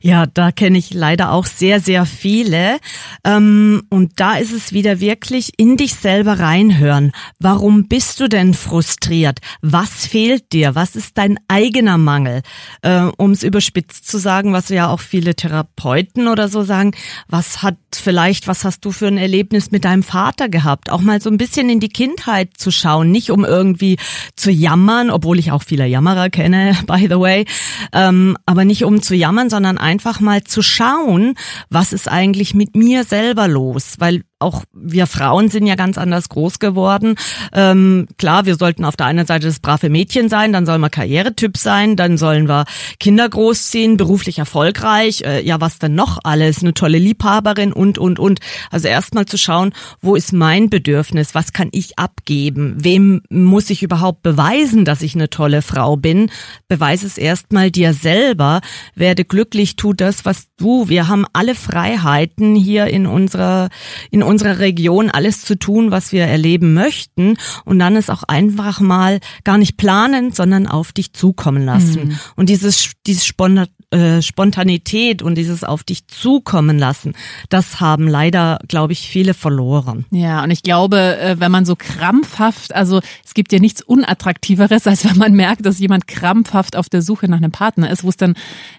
Ja, 0.00 0.26
da 0.26 0.52
kenne 0.52 0.78
ich 0.78 0.92
leider 0.92 1.32
auch 1.32 1.46
sehr, 1.46 1.80
sehr 1.80 2.06
viele. 2.06 2.78
Ähm, 3.24 3.82
und 3.90 4.18
da 4.20 4.36
ist 4.36 4.52
es 4.52 4.72
wieder 4.72 5.00
wirklich 5.00 5.52
in 5.56 5.76
dich 5.76 5.94
selber 5.94 6.38
reinhören. 6.38 7.12
Warum 7.38 7.88
bist 7.88 8.20
du 8.20 8.28
denn 8.28 8.54
frustriert? 8.54 9.40
Was 9.62 10.06
fehlt 10.06 10.52
dir? 10.52 10.74
Was 10.74 10.96
ist 10.96 11.18
dein 11.18 11.38
eigener 11.48 11.98
Mangel? 11.98 12.42
Äh, 12.82 13.08
um 13.16 13.32
es 13.32 13.42
überspitzt 13.42 14.08
zu 14.08 14.18
sagen, 14.18 14.52
was 14.52 14.68
ja 14.68 14.88
auch 14.88 15.00
viele 15.00 15.34
Therapeuten 15.34 16.28
oder 16.28 16.48
so 16.48 16.62
sagen, 16.62 16.92
was 17.28 17.62
hat 17.62 17.76
vielleicht, 17.94 18.46
was 18.46 18.64
hast 18.64 18.84
du 18.84 18.92
für 18.92 19.06
ein 19.06 19.18
Erlebnis 19.18 19.70
mit 19.70 19.84
deinem 19.84 20.02
Vater 20.02 20.48
gehabt? 20.48 20.90
Auch 20.90 21.00
mal 21.00 21.20
so 21.20 21.30
ein 21.30 21.36
bisschen 21.36 21.68
in 21.68 21.80
die 21.80 21.88
Kindheit 21.88 22.50
zu 22.56 22.70
schauen, 22.70 23.10
nicht 23.10 23.30
um 23.30 23.44
irgendwie 23.44 23.96
zu 24.36 24.50
jammern, 24.50 25.10
obwohl 25.10 25.38
ich 25.38 25.52
auch 25.52 25.62
viele 25.62 25.86
Jammerer 25.86 26.30
kenne, 26.30 26.76
by 26.86 27.06
the 27.08 27.18
way, 27.18 27.44
ähm, 27.92 28.36
aber 28.46 28.64
nicht 28.64 28.84
um 28.84 29.02
zu 29.02 29.14
jammern, 29.14 29.50
sondern 29.50 29.59
einfach 29.78 30.20
mal 30.20 30.44
zu 30.44 30.62
schauen, 30.62 31.34
was 31.68 31.92
ist 31.92 32.08
eigentlich 32.08 32.54
mit 32.54 32.76
mir 32.76 33.04
selber 33.04 33.48
los, 33.48 33.96
weil 33.98 34.22
auch 34.40 34.64
wir 34.72 35.06
Frauen 35.06 35.50
sind 35.50 35.66
ja 35.66 35.74
ganz 35.74 35.98
anders 35.98 36.28
groß 36.30 36.58
geworden. 36.58 37.16
Ähm, 37.52 38.06
klar, 38.18 38.46
wir 38.46 38.56
sollten 38.56 38.84
auf 38.84 38.96
der 38.96 39.06
einen 39.06 39.26
Seite 39.26 39.46
das 39.46 39.60
brave 39.60 39.90
Mädchen 39.90 40.28
sein, 40.28 40.52
dann 40.52 40.64
sollen 40.64 40.80
wir 40.80 40.88
Karrieretyp 40.88 41.56
sein, 41.56 41.94
dann 41.94 42.16
sollen 42.16 42.48
wir 42.48 42.64
Kinder 42.98 43.28
großziehen, 43.28 43.98
beruflich 43.98 44.38
erfolgreich, 44.38 45.22
äh, 45.22 45.44
ja 45.44 45.60
was 45.60 45.78
denn 45.78 45.94
noch 45.94 46.18
alles, 46.24 46.62
eine 46.62 46.72
tolle 46.72 46.98
Liebhaberin 46.98 47.72
und, 47.72 47.98
und, 47.98 48.18
und. 48.18 48.40
Also 48.70 48.88
erstmal 48.88 49.26
zu 49.26 49.36
schauen, 49.36 49.72
wo 50.00 50.16
ist 50.16 50.32
mein 50.32 50.70
Bedürfnis, 50.70 51.34
was 51.34 51.52
kann 51.52 51.68
ich 51.72 51.98
abgeben, 51.98 52.76
wem 52.78 53.20
muss 53.28 53.68
ich 53.68 53.82
überhaupt 53.82 54.22
beweisen, 54.22 54.86
dass 54.86 55.02
ich 55.02 55.14
eine 55.14 55.28
tolle 55.28 55.60
Frau 55.60 55.96
bin. 55.96 56.30
Beweise 56.66 57.06
es 57.06 57.18
erstmal 57.18 57.70
dir 57.70 57.92
selber, 57.92 58.62
werde 58.94 59.26
glücklich, 59.26 59.76
tu 59.76 59.92
das, 59.92 60.24
was 60.24 60.46
du. 60.56 60.88
Wir 60.88 61.08
haben 61.08 61.26
alle 61.34 61.54
Freiheiten 61.54 62.54
hier 62.54 62.86
in 62.86 63.06
unserer, 63.06 63.68
in 64.10 64.22
unserer 64.30 64.58
Region, 64.58 65.10
alles 65.10 65.42
zu 65.42 65.58
tun, 65.58 65.90
was 65.90 66.12
wir 66.12 66.24
erleben 66.24 66.72
möchten. 66.74 67.36
Und 67.64 67.78
dann 67.78 67.96
ist 67.96 68.10
auch 68.10 68.22
einfach 68.22 68.80
mal 68.80 69.20
gar 69.44 69.58
nicht 69.58 69.76
planen, 69.76 70.32
sondern 70.32 70.66
auf 70.66 70.92
dich 70.92 71.12
zukommen 71.12 71.64
lassen. 71.64 72.08
Mhm. 72.08 72.18
Und 72.36 72.48
dieses, 72.48 72.92
dieses 73.06 73.26
Spontan 73.26 73.66
äh, 73.92 74.22
Spontanität 74.22 75.20
und 75.20 75.34
dieses 75.34 75.64
auf 75.64 75.82
dich 75.82 76.06
zukommen 76.06 76.78
lassen, 76.78 77.14
das 77.48 77.80
haben 77.80 78.06
leider, 78.06 78.60
glaube 78.68 78.92
ich, 78.92 79.08
viele 79.08 79.34
verloren. 79.34 80.04
Ja, 80.12 80.44
und 80.44 80.52
ich 80.52 80.62
glaube, 80.62 81.18
äh, 81.18 81.40
wenn 81.40 81.50
man 81.50 81.64
so 81.64 81.74
krampfhaft, 81.76 82.72
also 82.72 83.00
es 83.24 83.34
gibt 83.34 83.52
ja 83.52 83.58
nichts 83.58 83.82
Unattraktiveres, 83.82 84.86
als 84.86 85.04
wenn 85.04 85.18
man 85.18 85.32
merkt, 85.32 85.66
dass 85.66 85.80
jemand 85.80 86.06
krampfhaft 86.06 86.76
auf 86.76 86.88
der 86.88 87.02
Suche 87.02 87.28
nach 87.28 87.38
einem 87.38 87.50
Partner 87.50 87.90
ist, 87.90 88.04
wo 88.04 88.10
es 88.10 88.16
dann 88.16 88.34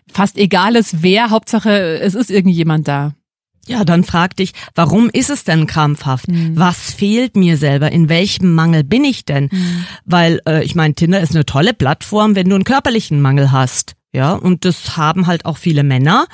fast 0.10 0.38
egal 0.38 0.78
ist, 0.78 1.04
wer, 1.04 1.30
Hauptsache 1.30 2.00
es 2.00 2.16
ist 2.16 2.32
irgendjemand 2.32 2.88
da. 2.88 3.14
Ja, 3.68 3.86
dann 3.86 4.04
frag 4.04 4.36
dich, 4.36 4.54
warum 4.74 5.10
ist 5.12 5.30
es 5.30 5.44
denn 5.44 5.68
krampfhaft? 5.68 6.28
Mhm. 6.28 6.58
Was 6.58 6.94
fehlt 6.94 7.36
mir 7.36 7.58
selber? 7.58 7.92
In 7.92 8.10
welchem 8.10 8.54
Mangel 8.54 8.84
bin 8.84 9.04
ich 9.04 9.26
denn? 9.26 9.50
Mhm. 9.52 9.86
Weil 10.06 10.42
äh, 10.48 10.64
ich 10.64 10.76
meine, 10.76 10.96
Tinder 10.96 11.22
ist 11.22 11.36
eine 11.36 11.46
tolle 11.46 11.74
Plattform, 11.74 12.36
wenn 12.36 12.50
du 12.50 12.56
einen 12.56 12.64
körperlichen 12.64 13.22
Mangel 13.22 13.52
hast. 13.52 13.96
Ja, 14.14 14.34
und 14.34 14.66
das 14.66 14.98
haben 14.98 15.26
halt 15.26 15.46
auch 15.46 15.58
viele 15.58 15.84
Männer. 15.84 16.26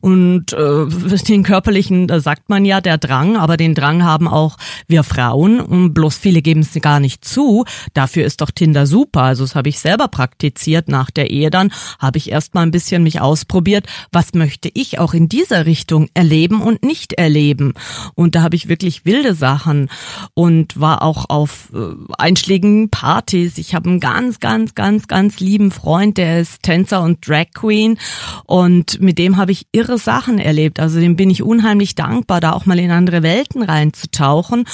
Und 0.00 0.54
äh, 0.54 0.86
den 1.28 1.42
körperlichen, 1.42 2.06
da 2.06 2.20
sagt 2.20 2.48
man 2.48 2.64
ja, 2.64 2.80
der 2.80 2.96
Drang, 2.96 3.36
aber 3.36 3.58
den 3.58 3.74
Drang 3.74 4.04
haben 4.04 4.26
auch 4.26 4.56
wir 4.88 5.04
Frauen. 5.04 5.60
Und 5.60 5.92
bloß 5.92 6.16
viele 6.16 6.40
geben 6.40 6.60
es 6.60 6.72
gar 6.80 6.98
nicht 6.98 7.26
zu. 7.26 7.66
Dafür 7.92 8.24
ist 8.24 8.40
doch 8.40 8.50
Tinder 8.50 8.86
super. 8.86 9.22
Also 9.22 9.44
das 9.44 9.54
habe 9.54 9.68
ich 9.68 9.80
selber 9.80 10.08
praktiziert. 10.08 10.88
Nach 10.88 11.10
der 11.10 11.30
Ehe 11.30 11.50
dann 11.50 11.72
habe 11.98 12.16
ich 12.16 12.30
erst 12.30 12.54
mal 12.54 12.62
ein 12.62 12.70
bisschen 12.70 13.02
mich 13.02 13.20
ausprobiert. 13.20 13.86
Was 14.12 14.32
möchte 14.32 14.70
ich 14.72 14.98
auch 14.98 15.12
in 15.12 15.28
dieser 15.28 15.66
Richtung 15.66 16.08
erleben 16.14 16.62
und 16.62 16.82
nicht 16.84 17.12
erleben? 17.12 17.74
Und 18.14 18.34
da 18.34 18.42
habe 18.42 18.56
ich 18.56 18.68
wirklich 18.68 19.04
wilde 19.04 19.34
Sachen 19.34 19.90
und 20.32 20.80
war 20.80 21.02
auch 21.02 21.28
auf 21.28 21.70
äh, 21.74 21.94
einschlägigen 22.16 22.88
Partys. 22.88 23.58
Ich 23.58 23.74
habe 23.74 23.90
einen 23.90 24.00
ganz, 24.00 24.40
ganz, 24.40 24.74
ganz, 24.74 25.06
ganz 25.06 25.38
lieben 25.38 25.70
Freund, 25.70 26.16
der 26.16 26.40
ist 26.40 26.62
Tänzer 26.62 27.02
und 27.02 27.25
Drag 27.26 27.46
Queen 27.54 27.98
und 28.44 29.00
mit 29.00 29.18
dem 29.18 29.36
habe 29.36 29.52
ich 29.52 29.66
irre 29.72 29.98
Sachen 29.98 30.38
erlebt. 30.38 30.80
Also 30.80 31.00
dem 31.00 31.16
bin 31.16 31.30
ich 31.30 31.42
unheimlich 31.42 31.94
dankbar, 31.94 32.40
da 32.40 32.52
auch 32.52 32.66
mal 32.66 32.78
in 32.78 32.90
andere 32.90 33.22
Welten 33.22 33.62
reinzutauchen. 33.62 34.64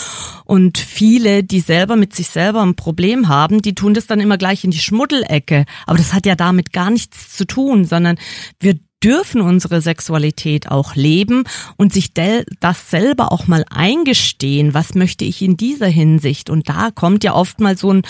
Und 0.44 0.78
viele, 0.78 1.44
die 1.44 1.60
selber 1.60 1.96
mit 1.96 2.14
sich 2.14 2.28
selber 2.28 2.62
ein 2.62 2.76
Problem 2.76 3.28
haben, 3.28 3.62
die 3.62 3.74
tun 3.74 3.94
das 3.94 4.06
dann 4.06 4.20
immer 4.20 4.38
gleich 4.38 4.64
in 4.64 4.70
die 4.70 4.78
Schmuddelecke. 4.78 5.64
Aber 5.86 5.98
das 5.98 6.12
hat 6.12 6.26
ja 6.26 6.34
damit 6.34 6.72
gar 6.72 6.90
nichts 6.90 7.36
zu 7.36 7.46
tun, 7.46 7.84
sondern 7.84 8.16
wir 8.60 8.78
dürfen 9.02 9.40
unsere 9.40 9.80
Sexualität 9.80 10.70
auch 10.70 10.94
leben 10.94 11.44
und 11.76 11.92
sich 11.92 12.12
das 12.14 12.90
selber 12.90 13.32
auch 13.32 13.46
mal 13.46 13.64
eingestehen. 13.68 14.74
Was 14.74 14.94
möchte 14.94 15.24
ich 15.24 15.42
in 15.42 15.56
dieser 15.56 15.88
Hinsicht? 15.88 16.50
Und 16.50 16.68
da 16.68 16.90
kommt 16.90 17.24
ja 17.24 17.34
oft 17.34 17.60
mal 17.60 17.76
so 17.76 17.92
ein 17.92 18.02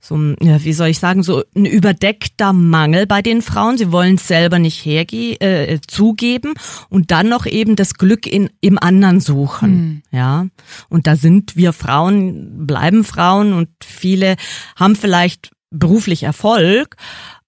so 0.00 0.16
ein, 0.16 0.36
ja, 0.40 0.64
wie 0.64 0.72
soll 0.72 0.88
ich 0.88 0.98
sagen, 0.98 1.22
so 1.22 1.44
ein 1.54 1.66
überdeckter 1.66 2.52
Mangel 2.54 3.06
bei 3.06 3.20
den 3.20 3.42
Frauen. 3.42 3.76
Sie 3.76 3.92
wollen 3.92 4.14
es 4.14 4.26
selber 4.26 4.58
nicht 4.58 4.84
herge 4.84 5.40
äh, 5.40 5.78
zugeben 5.86 6.54
und 6.88 7.10
dann 7.10 7.28
noch 7.28 7.44
eben 7.44 7.76
das 7.76 7.94
Glück 7.94 8.26
in, 8.26 8.50
im 8.60 8.78
anderen 8.78 9.20
suchen. 9.20 9.70
Mhm. 9.70 10.02
Ja. 10.10 10.46
Und 10.88 11.06
da 11.06 11.16
sind 11.16 11.54
wir 11.54 11.74
Frauen, 11.74 12.66
bleiben 12.66 13.04
Frauen 13.04 13.52
und 13.52 13.68
viele 13.84 14.36
haben 14.74 14.96
vielleicht 14.96 15.50
beruflich 15.70 16.22
Erfolg, 16.22 16.96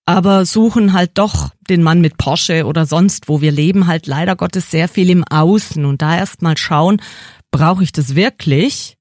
aber 0.04 0.44
suchen 0.44 0.92
halt 0.92 1.12
doch 1.14 1.50
den 1.68 1.82
Mann 1.82 2.00
mit 2.02 2.18
Porsche 2.18 2.66
oder 2.66 2.84
sonst 2.84 3.28
wo. 3.28 3.40
Wir 3.40 3.52
leben 3.52 3.86
halt 3.86 4.06
leider 4.06 4.36
Gottes 4.36 4.70
sehr 4.70 4.88
viel 4.88 5.08
im 5.08 5.24
Außen 5.24 5.84
und 5.86 6.02
da 6.02 6.18
erst 6.18 6.42
mal 6.42 6.58
schauen, 6.58 7.00
brauche 7.50 7.82
ich 7.82 7.92
das 7.92 8.14
wirklich? 8.14 8.96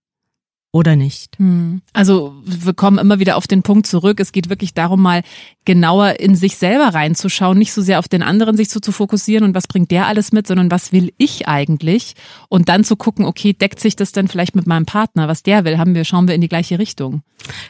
Oder 0.73 0.95
nicht. 0.95 1.37
Hm. 1.37 1.81
Also 1.91 2.33
wir 2.45 2.73
kommen 2.73 2.97
immer 2.97 3.19
wieder 3.19 3.35
auf 3.35 3.45
den 3.45 3.61
Punkt 3.61 3.87
zurück. 3.87 4.19
Es 4.19 4.31
geht 4.31 4.49
wirklich 4.49 4.73
darum, 4.73 5.01
mal 5.01 5.21
genauer 5.65 6.19
in 6.19 6.35
sich 6.35 6.57
selber 6.57 6.93
reinzuschauen, 6.93 7.57
nicht 7.57 7.73
so 7.73 7.81
sehr 7.81 7.99
auf 7.99 8.07
den 8.07 8.23
anderen 8.23 8.55
sich 8.55 8.69
so 8.69 8.79
zu 8.79 8.91
fokussieren 8.91 9.43
und 9.43 9.53
was 9.53 9.67
bringt 9.67 9.91
der 9.91 10.07
alles 10.07 10.31
mit, 10.31 10.47
sondern 10.47 10.71
was 10.71 10.91
will 10.91 11.13
ich 11.17 11.47
eigentlich 11.47 12.13
und 12.49 12.69
dann 12.69 12.83
zu 12.83 12.95
gucken, 12.95 13.25
okay, 13.25 13.53
deckt 13.53 13.79
sich 13.79 13.95
das 13.95 14.11
denn 14.13 14.27
vielleicht 14.27 14.55
mit 14.55 14.65
meinem 14.65 14.85
Partner, 14.85 15.27
was 15.27 15.43
der 15.43 15.65
will, 15.65 15.77
haben 15.77 15.93
wir, 15.93 16.05
schauen 16.05 16.27
wir 16.27 16.35
in 16.35 16.41
die 16.41 16.49
gleiche 16.49 16.79
Richtung. 16.79 17.21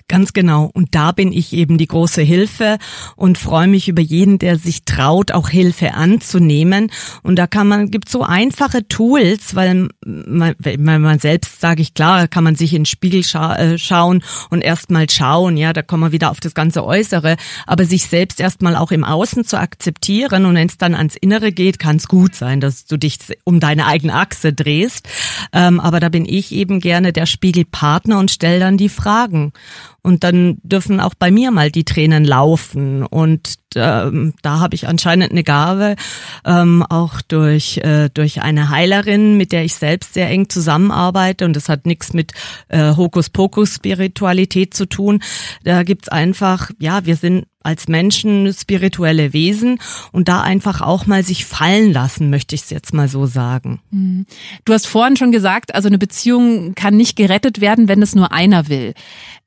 Ganz 0.08 0.34
genau. 0.34 0.70
Und 0.74 0.96
da 0.96 1.12
bin 1.12 1.32
ich 1.32 1.54
eben 1.54 1.78
die 1.78 1.88
große 1.88 2.22
Hilfe 2.22 2.78
und 3.16 3.38
freue 3.38 3.68
mich 3.68 3.88
über 3.88 4.02
jeden, 4.02 4.40
der 4.40 4.58
sich 4.58 4.84
traut, 4.84 5.32
auch 5.32 5.50
Hilfe 5.50 5.94
anzunehmen. 5.94 6.92
Und 7.24 7.38
da 7.38 7.48
kann 7.48 7.68
man, 7.68 7.90
gibt 7.90 8.10
so 8.10 8.24
einfache 8.24 8.88
Tools, 8.88 9.56
weil 9.56 9.90
man, 10.06 10.56
wenn 10.60 11.02
man 11.02 11.20
selbst, 11.20 11.62
sage 11.62 11.82
ich 11.82 11.94
klar, 11.94 12.28
kann 12.28 12.44
man 12.44 12.56
sich 12.56 12.74
in 12.74 12.86
Spiegel 12.92 13.24
scha 13.24 13.56
äh, 13.56 13.78
schauen 13.78 14.24
und 14.50 14.62
erstmal 14.62 15.10
schauen, 15.10 15.58
ja, 15.58 15.74
da 15.74 15.82
kommen 15.82 16.04
wir 16.04 16.12
wieder 16.12 16.32
auf 16.32 16.40
das 16.40 16.54
ganze 16.54 16.86
Äußere. 16.86 17.38
Aber 17.66 17.86
sich 17.86 18.06
selbst 18.06 18.40
erstmal 18.40 18.76
auch 18.76 18.92
im 18.92 19.04
Außen 19.04 19.46
zu 19.46 19.58
akzeptieren 19.58 20.46
und 20.46 20.56
wenn 20.56 20.68
es 20.68 20.78
dann 20.78 20.94
ans 20.94 21.16
Innere 21.16 21.52
geht, 21.52 21.80
kann 21.80 21.96
es 21.96 22.08
gut 22.08 22.36
sein, 22.36 22.60
dass 22.60 22.86
du 22.86 22.98
dich 22.98 23.18
um 23.44 23.60
deine 23.60 23.88
eigene 23.88 24.14
Achse 24.14 24.54
drehst. 24.54 25.08
Ähm, 25.54 25.80
aber 25.80 26.00
da 26.00 26.10
bin 26.10 26.26
ich 26.26 26.52
eben 26.52 26.80
gerne 26.80 27.14
der 27.14 27.26
Spiegelpartner 27.26 28.20
und 28.20 28.32
stell 28.32 28.60
dann 28.60 28.78
die 28.78 28.90
Fragen. 28.90 29.54
Und 30.04 30.24
dann 30.24 30.58
dürfen 30.64 31.00
auch 31.00 31.14
bei 31.14 31.30
mir 31.30 31.52
mal 31.52 31.70
die 31.70 31.86
Tränen 31.86 32.26
laufen. 32.26 33.04
Und 33.04 33.56
ähm, 33.76 34.34
da 34.42 34.60
habe 34.60 34.74
ich 34.74 34.88
anscheinend 34.88 35.32
eine 35.32 35.44
Gabe, 35.44 35.96
ähm, 36.44 36.84
auch 36.90 37.22
durch, 37.22 37.78
äh, 37.78 38.10
durch 38.12 38.42
eine 38.42 38.70
Heilerin, 38.70 39.38
mit 39.38 39.52
der 39.52 39.64
ich 39.64 39.76
selbst 39.76 40.16
sehr 40.16 40.28
eng 40.30 40.50
zusammenarbeite. 40.50 41.46
Und 41.46 41.56
das 41.56 41.70
hat 41.70 41.86
nichts 41.86 42.14
mit 42.14 42.34
äh, 42.70 42.96
Hokuspokus-Spiritualität 42.96 44.74
zu 44.74 44.88
tun. 44.88 45.22
Da 45.64 45.84
gibt's 45.84 46.10
einfach, 46.10 46.72
ja, 46.80 47.06
wir 47.06 47.16
sind 47.16 47.46
als 47.64 47.88
Menschen 47.88 48.54
spirituelle 48.54 49.34
Wesen 49.34 49.80
und 50.12 50.28
da 50.28 50.42
einfach 50.42 50.82
auch 50.82 51.06
mal 51.06 51.24
sich 51.24 51.46
fallen 51.46 51.92
lassen, 51.94 52.30
möchte 52.30 52.56
ich 52.56 52.62
es 52.62 52.70
jetzt 52.70 52.94
mal 52.94 53.08
so 53.08 53.26
sagen. 53.26 53.82
Mhm. 53.92 54.26
Du 54.66 54.74
hast 54.74 54.88
vorhin 54.88 55.18
schon 55.18 55.32
gesagt, 55.32 55.76
also 55.76 55.88
eine 55.88 55.98
Beziehung 55.98 56.76
kann 56.76 56.98
nicht 56.98 57.16
gerettet 57.16 57.62
werden, 57.62 57.88
wenn 57.88 58.02
es 58.02 58.16
nur 58.16 58.32
einer 58.32 58.68
will. 58.68 58.94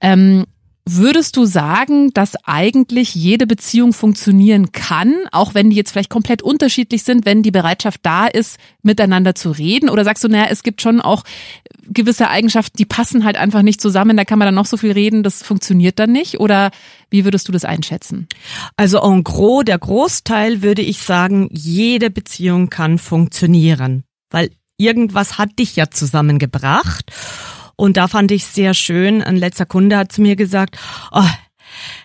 Ähm, 0.00 0.44
Würdest 0.86 1.38
du 1.38 1.46
sagen, 1.46 2.10
dass 2.12 2.36
eigentlich 2.44 3.14
jede 3.14 3.46
Beziehung 3.46 3.94
funktionieren 3.94 4.70
kann, 4.70 5.14
auch 5.32 5.54
wenn 5.54 5.70
die 5.70 5.76
jetzt 5.76 5.92
vielleicht 5.92 6.10
komplett 6.10 6.42
unterschiedlich 6.42 7.04
sind, 7.04 7.24
wenn 7.24 7.42
die 7.42 7.50
Bereitschaft 7.50 8.00
da 8.02 8.26
ist, 8.26 8.58
miteinander 8.82 9.34
zu 9.34 9.50
reden? 9.50 9.88
Oder 9.88 10.04
sagst 10.04 10.22
du, 10.24 10.28
naja, 10.28 10.48
es 10.50 10.62
gibt 10.62 10.82
schon 10.82 11.00
auch 11.00 11.24
gewisse 11.88 12.28
Eigenschaften, 12.28 12.76
die 12.76 12.84
passen 12.84 13.24
halt 13.24 13.36
einfach 13.36 13.62
nicht 13.62 13.80
zusammen, 13.80 14.18
da 14.18 14.26
kann 14.26 14.38
man 14.38 14.46
dann 14.46 14.54
noch 14.54 14.66
so 14.66 14.76
viel 14.76 14.92
reden, 14.92 15.22
das 15.22 15.42
funktioniert 15.42 15.98
dann 15.98 16.12
nicht? 16.12 16.38
Oder 16.38 16.70
wie 17.08 17.24
würdest 17.24 17.48
du 17.48 17.52
das 17.52 17.64
einschätzen? 17.64 18.28
Also 18.76 19.00
en 19.00 19.24
gros, 19.24 19.64
der 19.64 19.78
Großteil 19.78 20.60
würde 20.60 20.82
ich 20.82 20.98
sagen, 20.98 21.48
jede 21.50 22.10
Beziehung 22.10 22.68
kann 22.68 22.98
funktionieren, 22.98 24.04
weil 24.28 24.50
irgendwas 24.76 25.38
hat 25.38 25.58
dich 25.58 25.76
ja 25.76 25.90
zusammengebracht. 25.90 27.10
Und 27.76 27.96
da 27.96 28.08
fand 28.08 28.30
ich 28.30 28.44
sehr 28.44 28.74
schön, 28.74 29.22
ein 29.22 29.36
letzter 29.36 29.66
Kunde 29.66 29.96
hat 29.96 30.12
zu 30.12 30.22
mir 30.22 30.36
gesagt, 30.36 30.78
oh, 31.12 31.22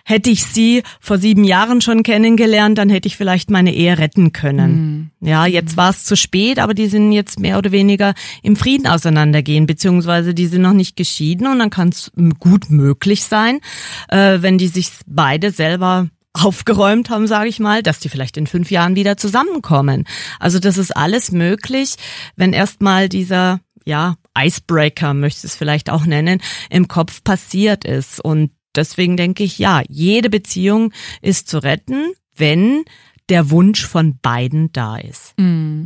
hätte 0.04 0.30
ich 0.30 0.44
sie 0.44 0.82
vor 1.00 1.18
sieben 1.18 1.44
Jahren 1.44 1.80
schon 1.80 2.02
kennengelernt, 2.02 2.78
dann 2.78 2.90
hätte 2.90 3.06
ich 3.06 3.16
vielleicht 3.16 3.50
meine 3.50 3.74
Ehe 3.74 3.98
retten 3.98 4.32
können. 4.32 5.10
Mhm. 5.20 5.28
Ja, 5.28 5.46
jetzt 5.46 5.76
war 5.76 5.90
es 5.90 6.04
zu 6.04 6.16
spät, 6.16 6.58
aber 6.58 6.74
die 6.74 6.86
sind 6.86 7.12
jetzt 7.12 7.38
mehr 7.38 7.58
oder 7.58 7.72
weniger 7.72 8.14
im 8.42 8.56
Frieden 8.56 8.86
auseinandergehen, 8.86 9.66
beziehungsweise 9.66 10.34
die 10.34 10.46
sind 10.46 10.62
noch 10.62 10.72
nicht 10.72 10.96
geschieden 10.96 11.46
und 11.46 11.58
dann 11.58 11.70
kann 11.70 11.90
es 11.90 12.10
gut 12.38 12.70
möglich 12.70 13.24
sein, 13.24 13.60
äh, 14.08 14.38
wenn 14.40 14.58
die 14.58 14.68
sich 14.68 14.90
beide 15.06 15.50
selber 15.50 16.08
aufgeräumt 16.32 17.10
haben, 17.10 17.26
sage 17.26 17.48
ich 17.48 17.58
mal, 17.58 17.82
dass 17.82 17.98
die 17.98 18.08
vielleicht 18.08 18.36
in 18.36 18.46
fünf 18.46 18.70
Jahren 18.70 18.94
wieder 18.94 19.16
zusammenkommen. 19.16 20.04
Also 20.38 20.60
das 20.60 20.78
ist 20.78 20.96
alles 20.96 21.32
möglich, 21.32 21.96
wenn 22.36 22.52
erstmal 22.52 23.08
dieser 23.08 23.60
ja, 23.84 24.14
Icebreaker, 24.44 25.14
möchte 25.14 25.46
es 25.46 25.56
vielleicht 25.56 25.90
auch 25.90 26.06
nennen, 26.06 26.40
im 26.70 26.88
Kopf 26.88 27.22
passiert 27.24 27.84
ist. 27.84 28.20
Und 28.20 28.50
deswegen 28.74 29.16
denke 29.16 29.44
ich, 29.44 29.58
ja, 29.58 29.82
jede 29.88 30.30
Beziehung 30.30 30.92
ist 31.22 31.48
zu 31.48 31.58
retten, 31.58 32.12
wenn 32.36 32.84
der 33.28 33.50
Wunsch 33.50 33.86
von 33.86 34.18
beiden 34.20 34.72
da 34.72 34.96
ist. 34.96 35.34
Mm. 35.38 35.84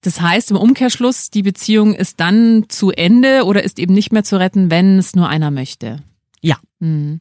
Das 0.00 0.20
heißt 0.20 0.52
im 0.52 0.56
Umkehrschluss, 0.56 1.30
die 1.30 1.42
Beziehung 1.42 1.92
ist 1.92 2.20
dann 2.20 2.66
zu 2.68 2.92
Ende 2.92 3.44
oder 3.44 3.64
ist 3.64 3.78
eben 3.78 3.92
nicht 3.92 4.12
mehr 4.12 4.22
zu 4.22 4.38
retten, 4.38 4.70
wenn 4.70 4.98
es 4.98 5.16
nur 5.16 5.28
einer 5.28 5.50
möchte. 5.50 6.00
Ja. 6.40 6.58
Mhm. 6.78 7.20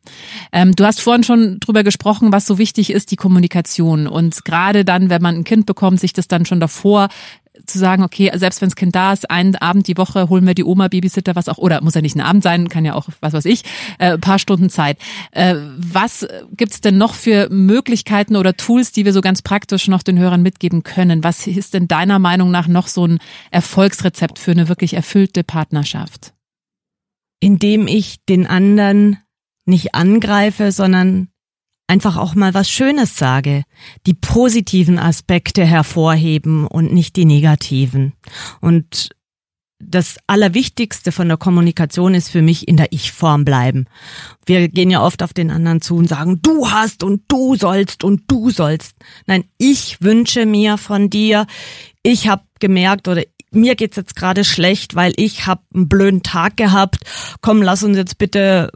Ähm, 0.51 0.75
du 0.75 0.85
hast 0.85 1.01
vorhin 1.01 1.23
schon 1.23 1.59
drüber 1.59 1.83
gesprochen, 1.83 2.31
was 2.31 2.45
so 2.45 2.59
wichtig 2.59 2.91
ist, 2.91 3.09
die 3.09 3.15
Kommunikation. 3.15 4.05
Und 4.05 4.45
gerade 4.45 4.85
dann, 4.85 5.09
wenn 5.09 5.21
man 5.21 5.35
ein 5.35 5.43
Kind 5.43 5.65
bekommt, 5.65 5.99
sich 5.99 6.13
das 6.13 6.27
dann 6.27 6.45
schon 6.45 6.59
davor 6.59 7.09
zu 7.65 7.79
sagen, 7.79 8.03
okay, 8.03 8.31
selbst 8.35 8.61
wenn 8.61 8.69
das 8.69 8.75
Kind 8.75 8.95
da 8.95 9.13
ist, 9.13 9.29
einen 9.29 9.55
Abend 9.55 9.87
die 9.87 9.97
Woche 9.97 10.29
holen 10.29 10.45
wir 10.45 10.53
die 10.53 10.63
Oma, 10.63 10.87
Babysitter, 10.87 11.35
was 11.35 11.49
auch, 11.49 11.57
oder 11.57 11.81
muss 11.81 11.95
ja 11.95 12.01
nicht 12.01 12.15
ein 12.15 12.21
Abend 12.21 12.43
sein, 12.43 12.69
kann 12.69 12.85
ja 12.85 12.93
auch, 12.93 13.07
was 13.21 13.33
weiß 13.33 13.45
ich, 13.45 13.63
äh, 13.99 14.17
paar 14.17 14.39
Stunden 14.39 14.69
Zeit. 14.69 14.97
Äh, 15.31 15.55
was 15.77 16.27
gibt's 16.51 16.81
denn 16.81 16.97
noch 16.97 17.13
für 17.13 17.49
Möglichkeiten 17.49 18.35
oder 18.35 18.55
Tools, 18.55 18.91
die 18.91 19.05
wir 19.05 19.13
so 19.13 19.21
ganz 19.21 19.41
praktisch 19.41 19.87
noch 19.87 20.03
den 20.03 20.19
Hörern 20.19 20.41
mitgeben 20.41 20.83
können? 20.83 21.23
Was 21.23 21.47
ist 21.47 21.73
denn 21.73 21.87
deiner 21.87 22.19
Meinung 22.19 22.51
nach 22.51 22.67
noch 22.67 22.87
so 22.87 23.05
ein 23.05 23.19
Erfolgsrezept 23.51 24.39
für 24.39 24.51
eine 24.51 24.69
wirklich 24.69 24.93
erfüllte 24.93 25.43
Partnerschaft? 25.43 26.33
Indem 27.39 27.87
ich 27.87 28.23
den 28.25 28.47
anderen 28.47 29.17
nicht 29.65 29.95
angreife, 29.95 30.71
sondern 30.71 31.29
einfach 31.87 32.17
auch 32.17 32.35
mal 32.35 32.53
was 32.53 32.69
Schönes 32.69 33.17
sage, 33.17 33.63
die 34.05 34.13
positiven 34.13 34.99
Aspekte 34.99 35.65
hervorheben 35.65 36.67
und 36.67 36.93
nicht 36.93 37.15
die 37.15 37.25
negativen. 37.25 38.13
Und 38.61 39.09
das 39.79 40.17
Allerwichtigste 40.25 41.11
von 41.11 41.27
der 41.27 41.37
Kommunikation 41.37 42.13
ist 42.15 42.29
für 42.29 42.41
mich 42.41 42.67
in 42.67 42.77
der 42.77 42.91
Ich-Form 42.91 43.45
bleiben. 43.45 43.85
Wir 44.45 44.67
gehen 44.69 44.89
ja 44.89 45.03
oft 45.03 45.21
auf 45.21 45.33
den 45.33 45.51
anderen 45.51 45.81
zu 45.81 45.95
und 45.97 46.07
sagen, 46.07 46.41
du 46.41 46.69
hast 46.71 47.03
und 47.03 47.23
du 47.27 47.55
sollst 47.55 48.03
und 48.03 48.23
du 48.27 48.49
sollst. 48.49 48.95
Nein, 49.27 49.43
ich 49.57 50.01
wünsche 50.01 50.45
mir 50.45 50.77
von 50.77 51.09
dir, 51.09 51.45
ich 52.03 52.27
habe 52.27 52.43
gemerkt 52.59 53.07
oder 53.07 53.23
mir 53.51 53.75
geht's 53.75 53.97
jetzt 53.97 54.15
gerade 54.15 54.43
schlecht, 54.43 54.95
weil 54.95 55.13
ich 55.17 55.45
habe 55.45 55.61
einen 55.73 55.87
blöden 55.87 56.23
Tag 56.23 56.57
gehabt. 56.57 56.99
Komm, 57.41 57.61
lass 57.61 57.83
uns 57.83 57.97
jetzt 57.97 58.17
bitte 58.17 58.71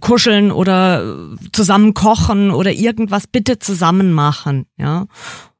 kuscheln 0.00 0.52
oder 0.52 1.36
zusammen 1.52 1.94
kochen 1.94 2.50
oder 2.50 2.72
irgendwas 2.72 3.26
bitte 3.26 3.58
zusammen 3.58 4.12
machen, 4.12 4.66
ja. 4.76 5.06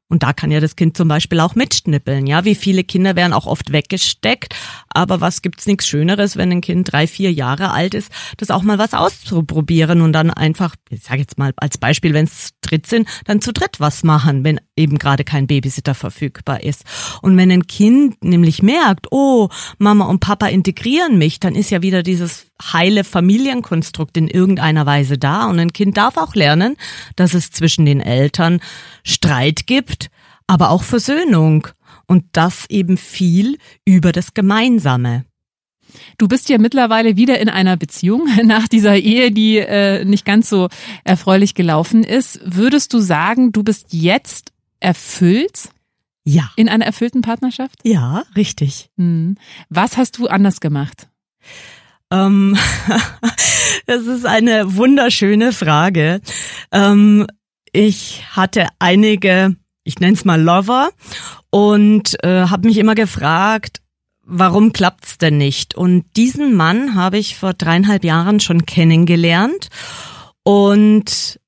Und 0.07 0.21
da 0.21 0.33
kann 0.33 0.51
ja 0.51 0.59
das 0.59 0.75
Kind 0.75 0.95
zum 0.95 1.07
Beispiel 1.07 1.39
auch 1.39 1.55
mitschnippeln, 1.55 2.27
ja. 2.27 2.45
Wie 2.45 2.53
viele 2.53 2.83
Kinder 2.83 3.15
werden 3.15 3.33
auch 3.33 3.47
oft 3.47 3.71
weggesteckt. 3.71 4.55
Aber 4.87 5.19
was 5.19 5.41
gibt's 5.41 5.65
nichts 5.65 5.87
Schöneres, 5.87 6.37
wenn 6.37 6.51
ein 6.51 6.61
Kind 6.61 6.91
drei, 6.91 7.07
vier 7.07 7.33
Jahre 7.33 7.71
alt 7.71 7.95
ist, 7.95 8.11
das 8.37 8.51
auch 8.51 8.61
mal 8.61 8.77
was 8.77 8.93
auszuprobieren 8.93 10.01
und 10.01 10.13
dann 10.13 10.29
einfach, 10.29 10.75
ich 10.89 11.01
sage 11.01 11.21
jetzt 11.21 11.39
mal 11.39 11.53
als 11.57 11.79
Beispiel, 11.79 12.13
wenn 12.13 12.25
es 12.25 12.51
dritt 12.61 12.85
sind, 12.85 13.09
dann 13.25 13.41
zu 13.41 13.51
dritt 13.51 13.79
was 13.79 14.03
machen, 14.03 14.43
wenn 14.43 14.61
eben 14.75 14.97
gerade 14.97 15.23
kein 15.23 15.47
Babysitter 15.47 15.95
verfügbar 15.95 16.63
ist. 16.63 16.83
Und 17.21 17.37
wenn 17.37 17.51
ein 17.51 17.67
Kind 17.67 18.23
nämlich 18.23 18.61
merkt, 18.61 19.07
oh, 19.11 19.49
Mama 19.77 20.05
und 20.05 20.19
Papa 20.19 20.47
integrieren 20.47 21.17
mich, 21.17 21.39
dann 21.39 21.55
ist 21.55 21.69
ja 21.69 21.81
wieder 21.81 22.03
dieses 22.03 22.47
heile 22.61 23.03
Familienkonstrukt 23.03 24.17
in 24.17 24.27
irgendeiner 24.27 24.85
Weise 24.85 25.17
da. 25.17 25.45
Und 25.45 25.59
ein 25.59 25.73
Kind 25.73 25.97
darf 25.97 26.17
auch 26.17 26.35
lernen, 26.35 26.75
dass 27.15 27.33
es 27.33 27.51
zwischen 27.51 27.85
den 27.85 28.01
Eltern 28.01 28.59
Streit 29.03 29.67
gibt, 29.67 30.09
aber 30.47 30.69
auch 30.71 30.83
Versöhnung. 30.83 31.67
Und 32.07 32.25
das 32.33 32.69
eben 32.69 32.97
viel 32.97 33.57
über 33.83 34.11
das 34.11 34.33
Gemeinsame. 34.33 35.25
Du 36.17 36.27
bist 36.27 36.49
ja 36.49 36.57
mittlerweile 36.57 37.15
wieder 37.15 37.39
in 37.39 37.49
einer 37.49 37.77
Beziehung 37.77 38.27
nach 38.43 38.67
dieser 38.67 38.97
Ehe, 38.97 39.31
die 39.31 39.57
äh, 39.57 40.05
nicht 40.05 40.25
ganz 40.25 40.49
so 40.49 40.67
erfreulich 41.03 41.55
gelaufen 41.55 42.03
ist. 42.03 42.39
Würdest 42.43 42.93
du 42.93 42.99
sagen, 42.99 43.51
du 43.51 43.63
bist 43.63 43.87
jetzt 43.91 44.51
erfüllt? 44.85 45.69
Ja. 46.23 46.49
In 46.55 46.69
einer 46.69 46.85
erfüllten 46.85 47.21
Partnerschaft? 47.21 47.79
Ja, 47.83 48.23
richtig. 48.35 48.89
Hm. 48.97 49.37
Was 49.69 49.97
hast 49.97 50.17
du 50.17 50.27
anders 50.27 50.59
gemacht? 50.59 51.07
Ähm, 52.11 52.57
das 53.85 54.05
ist 54.05 54.25
eine 54.25 54.75
wunderschöne 54.75 55.51
Frage. 55.51 56.21
Ähm, 56.71 57.27
ich 57.71 58.23
hatte 58.31 58.67
einige, 58.79 59.55
ich 59.83 59.99
nenne 59.99 60.13
es 60.13 60.25
mal 60.25 60.41
Lover, 60.41 60.89
und 61.49 62.21
äh, 62.23 62.47
habe 62.47 62.67
mich 62.67 62.77
immer 62.77 62.95
gefragt, 62.95 63.81
warum 64.23 64.73
klappt's 64.73 65.17
denn 65.17 65.37
nicht? 65.37 65.75
Und 65.75 66.03
diesen 66.17 66.53
Mann 66.53 66.95
habe 66.95 67.17
ich 67.17 67.37
vor 67.37 67.53
dreieinhalb 67.53 68.03
Jahren 68.03 68.39
schon 68.39 68.65
kennengelernt 68.65 69.69
und 70.43 71.39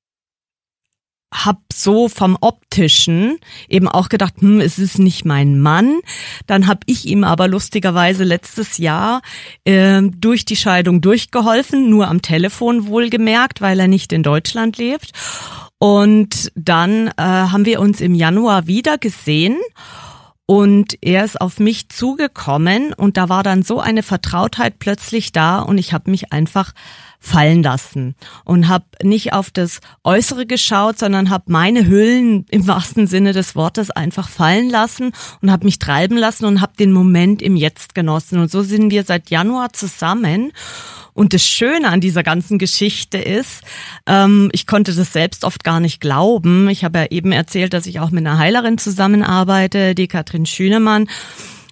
hab 1.32 1.60
so 1.72 2.08
vom 2.08 2.36
optischen 2.40 3.38
eben 3.68 3.86
auch 3.86 4.08
gedacht, 4.08 4.34
hm, 4.38 4.60
es 4.60 4.78
ist 4.78 4.98
nicht 4.98 5.24
mein 5.24 5.60
Mann. 5.60 6.00
Dann 6.46 6.66
hab 6.66 6.82
ich 6.86 7.06
ihm 7.06 7.24
aber 7.24 7.48
lustigerweise 7.48 8.24
letztes 8.24 8.78
Jahr 8.78 9.20
äh, 9.64 10.02
durch 10.02 10.44
die 10.44 10.56
Scheidung 10.56 11.00
durchgeholfen, 11.00 11.90
nur 11.90 12.08
am 12.08 12.22
Telefon 12.22 12.86
wohlgemerkt, 12.86 13.60
weil 13.60 13.78
er 13.78 13.88
nicht 13.88 14.12
in 14.12 14.22
Deutschland 14.22 14.78
lebt. 14.78 15.12
Und 15.78 16.50
dann 16.56 17.08
äh, 17.08 17.12
haben 17.22 17.64
wir 17.64 17.80
uns 17.80 18.00
im 18.00 18.14
Januar 18.14 18.66
wieder 18.66 18.98
gesehen 18.98 19.56
und 20.50 20.96
er 21.02 21.24
ist 21.24 21.40
auf 21.40 21.60
mich 21.60 21.90
zugekommen 21.90 22.94
und 22.94 23.18
da 23.18 23.28
war 23.28 23.42
dann 23.42 23.62
so 23.62 23.80
eine 23.80 24.02
Vertrautheit 24.02 24.78
plötzlich 24.78 25.30
da 25.30 25.60
und 25.60 25.76
ich 25.76 25.92
habe 25.92 26.10
mich 26.10 26.32
einfach 26.32 26.72
fallen 27.28 27.62
lassen 27.62 28.14
und 28.44 28.68
habe 28.68 28.86
nicht 29.02 29.32
auf 29.32 29.50
das 29.50 29.80
Äußere 30.04 30.46
geschaut, 30.46 30.98
sondern 30.98 31.30
habe 31.30 31.44
meine 31.48 31.86
Hüllen 31.86 32.46
im 32.50 32.66
wahrsten 32.66 33.06
Sinne 33.06 33.32
des 33.32 33.54
Wortes 33.54 33.90
einfach 33.90 34.28
fallen 34.28 34.70
lassen 34.70 35.12
und 35.40 35.50
habe 35.50 35.64
mich 35.64 35.78
treiben 35.78 36.16
lassen 36.16 36.46
und 36.46 36.60
habe 36.60 36.72
den 36.78 36.92
Moment 36.92 37.42
im 37.42 37.56
Jetzt 37.56 37.94
genossen. 37.94 38.38
Und 38.38 38.50
so 38.50 38.62
sind 38.62 38.90
wir 38.90 39.04
seit 39.04 39.30
Januar 39.30 39.72
zusammen 39.72 40.52
und 41.18 41.34
das 41.34 41.44
Schöne 41.44 41.88
an 41.88 42.00
dieser 42.00 42.22
ganzen 42.22 42.58
Geschichte 42.58 43.18
ist, 43.18 43.62
ähm, 44.06 44.50
ich 44.52 44.68
konnte 44.68 44.94
das 44.94 45.12
selbst 45.12 45.44
oft 45.44 45.64
gar 45.64 45.80
nicht 45.80 46.00
glauben. 46.00 46.68
Ich 46.68 46.84
habe 46.84 47.00
ja 47.00 47.06
eben 47.10 47.32
erzählt, 47.32 47.72
dass 47.72 47.86
ich 47.86 47.98
auch 47.98 48.12
mit 48.12 48.24
einer 48.24 48.38
Heilerin 48.38 48.78
zusammenarbeite, 48.78 49.96
die 49.96 50.06
Katrin 50.06 50.46
Schünemann. 50.46 51.08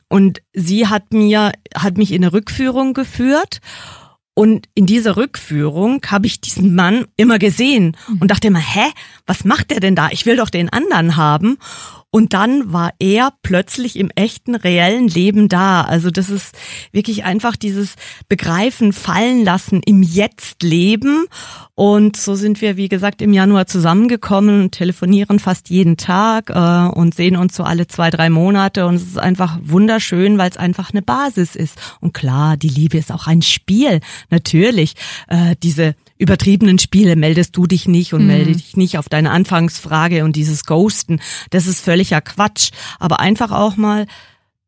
Und 0.08 0.42
sie 0.52 0.88
hat 0.88 1.12
mir, 1.12 1.52
hat 1.76 1.96
mich 1.96 2.10
in 2.10 2.24
eine 2.24 2.32
Rückführung 2.32 2.92
geführt. 2.92 3.60
Und 4.38 4.68
in 4.74 4.84
dieser 4.84 5.16
Rückführung 5.16 6.02
habe 6.08 6.26
ich 6.26 6.42
diesen 6.42 6.74
Mann 6.74 7.06
immer 7.16 7.38
gesehen 7.38 7.96
und 8.20 8.30
dachte 8.30 8.48
immer, 8.48 8.58
hä, 8.58 8.92
was 9.24 9.46
macht 9.46 9.70
der 9.70 9.80
denn 9.80 9.96
da? 9.96 10.10
Ich 10.10 10.26
will 10.26 10.36
doch 10.36 10.50
den 10.50 10.68
anderen 10.68 11.16
haben. 11.16 11.56
Und 12.16 12.32
dann 12.32 12.72
war 12.72 12.94
er 12.98 13.34
plötzlich 13.42 13.98
im 13.98 14.08
echten, 14.14 14.54
reellen 14.54 15.06
Leben 15.06 15.50
da. 15.50 15.82
Also 15.82 16.10
das 16.10 16.30
ist 16.30 16.56
wirklich 16.90 17.24
einfach 17.24 17.56
dieses 17.56 17.96
Begreifen, 18.26 18.94
fallen 18.94 19.44
lassen, 19.44 19.82
im 19.84 20.02
Jetzt 20.02 20.62
leben. 20.62 21.26
Und 21.74 22.16
so 22.16 22.34
sind 22.34 22.62
wir, 22.62 22.78
wie 22.78 22.88
gesagt, 22.88 23.20
im 23.20 23.34
Januar 23.34 23.66
zusammengekommen 23.66 24.62
und 24.62 24.72
telefonieren 24.72 25.38
fast 25.38 25.68
jeden 25.68 25.98
Tag 25.98 26.48
äh, 26.48 26.98
und 26.98 27.14
sehen 27.14 27.36
uns 27.36 27.54
so 27.54 27.64
alle 27.64 27.86
zwei, 27.86 28.08
drei 28.08 28.30
Monate. 28.30 28.86
Und 28.86 28.94
es 28.94 29.02
ist 29.02 29.18
einfach 29.18 29.58
wunderschön, 29.62 30.38
weil 30.38 30.48
es 30.48 30.56
einfach 30.56 30.94
eine 30.94 31.02
Basis 31.02 31.54
ist. 31.54 31.76
Und 32.00 32.14
klar, 32.14 32.56
die 32.56 32.70
Liebe 32.70 32.96
ist 32.96 33.12
auch 33.12 33.26
ein 33.26 33.42
Spiel. 33.42 34.00
Natürlich, 34.30 34.94
äh, 35.28 35.54
diese 35.62 35.94
übertriebenen 36.18 36.78
Spiele 36.78 37.16
meldest 37.16 37.56
du 37.56 37.66
dich 37.66 37.88
nicht 37.88 38.14
und 38.14 38.22
mhm. 38.22 38.28
melde 38.28 38.52
dich 38.52 38.76
nicht 38.76 38.98
auf 38.98 39.08
deine 39.08 39.30
Anfangsfrage 39.30 40.24
und 40.24 40.36
dieses 40.36 40.64
Ghosten. 40.64 41.20
Das 41.50 41.66
ist 41.66 41.80
völliger 41.80 42.20
Quatsch. 42.20 42.70
Aber 42.98 43.20
einfach 43.20 43.50
auch 43.50 43.76
mal 43.76 44.06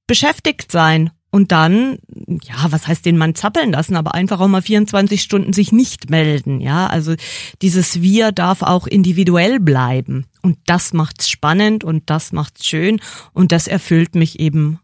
beschäftigt 0.06 0.72
sein 0.72 1.10
und 1.30 1.52
dann, 1.52 1.98
ja, 2.42 2.66
was 2.70 2.88
heißt 2.88 3.04
den 3.04 3.18
Mann 3.18 3.34
zappeln 3.34 3.72
lassen, 3.72 3.96
aber 3.96 4.14
einfach 4.14 4.40
auch 4.40 4.48
mal 4.48 4.62
24 4.62 5.20
Stunden 5.20 5.52
sich 5.52 5.72
nicht 5.72 6.08
melden, 6.08 6.60
ja. 6.60 6.86
Also 6.86 7.14
dieses 7.60 8.00
Wir 8.00 8.32
darf 8.32 8.62
auch 8.62 8.86
individuell 8.86 9.60
bleiben. 9.60 10.24
Und 10.40 10.58
das 10.66 10.94
macht's 10.94 11.28
spannend 11.28 11.84
und 11.84 12.08
das 12.08 12.32
macht's 12.32 12.66
schön 12.66 13.00
und 13.34 13.52
das 13.52 13.68
erfüllt 13.68 14.14
mich 14.14 14.40
eben 14.40 14.78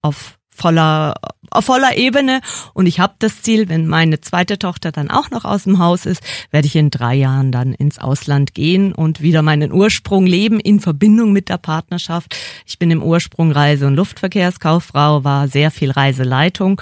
auf 0.00 0.38
voller, 0.48 1.14
auf 1.50 1.68
voller 1.68 1.96
Ebene. 1.96 2.40
Und 2.72 2.86
ich 2.86 2.98
habe 2.98 3.14
das 3.18 3.42
Ziel, 3.42 3.68
wenn 3.68 3.86
meine 3.86 4.20
zweite 4.20 4.58
Tochter 4.58 4.90
dann 4.90 5.10
auch 5.10 5.30
noch 5.30 5.44
aus 5.44 5.64
dem 5.64 5.78
Haus 5.78 6.06
ist, 6.06 6.22
werde 6.50 6.66
ich 6.66 6.76
in 6.76 6.88
drei 6.88 7.14
Jahren 7.14 7.52
dann 7.52 7.74
ins 7.74 7.98
Ausland 7.98 8.54
gehen 8.54 8.94
und 8.94 9.20
wieder 9.20 9.42
meinen 9.42 9.70
Ursprung 9.70 10.26
leben 10.26 10.60
in 10.60 10.80
Verbindung 10.80 11.32
mit 11.32 11.48
der 11.50 11.58
Partnerschaft. 11.58 12.34
Ich 12.66 12.78
bin 12.78 12.90
im 12.90 13.02
Ursprung 13.02 13.52
Reise- 13.52 13.86
und 13.86 13.96
Luftverkehrskauffrau, 13.96 15.24
war 15.24 15.48
sehr 15.48 15.70
viel 15.70 15.90
Reiseleitung 15.90 16.80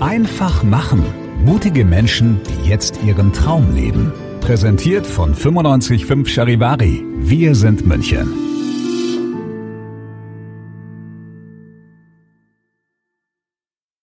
Einfach 0.00 0.64
machen. 0.64 1.04
Mutige 1.44 1.84
Menschen, 1.84 2.40
die 2.48 2.68
jetzt 2.68 2.98
ihren 3.04 3.32
Traum 3.32 3.72
leben. 3.72 4.12
Präsentiert 4.42 5.06
von 5.06 5.34
955 5.34 6.34
Charivari. 6.34 7.04
Wir 7.14 7.54
sind 7.54 7.86
München. 7.86 8.71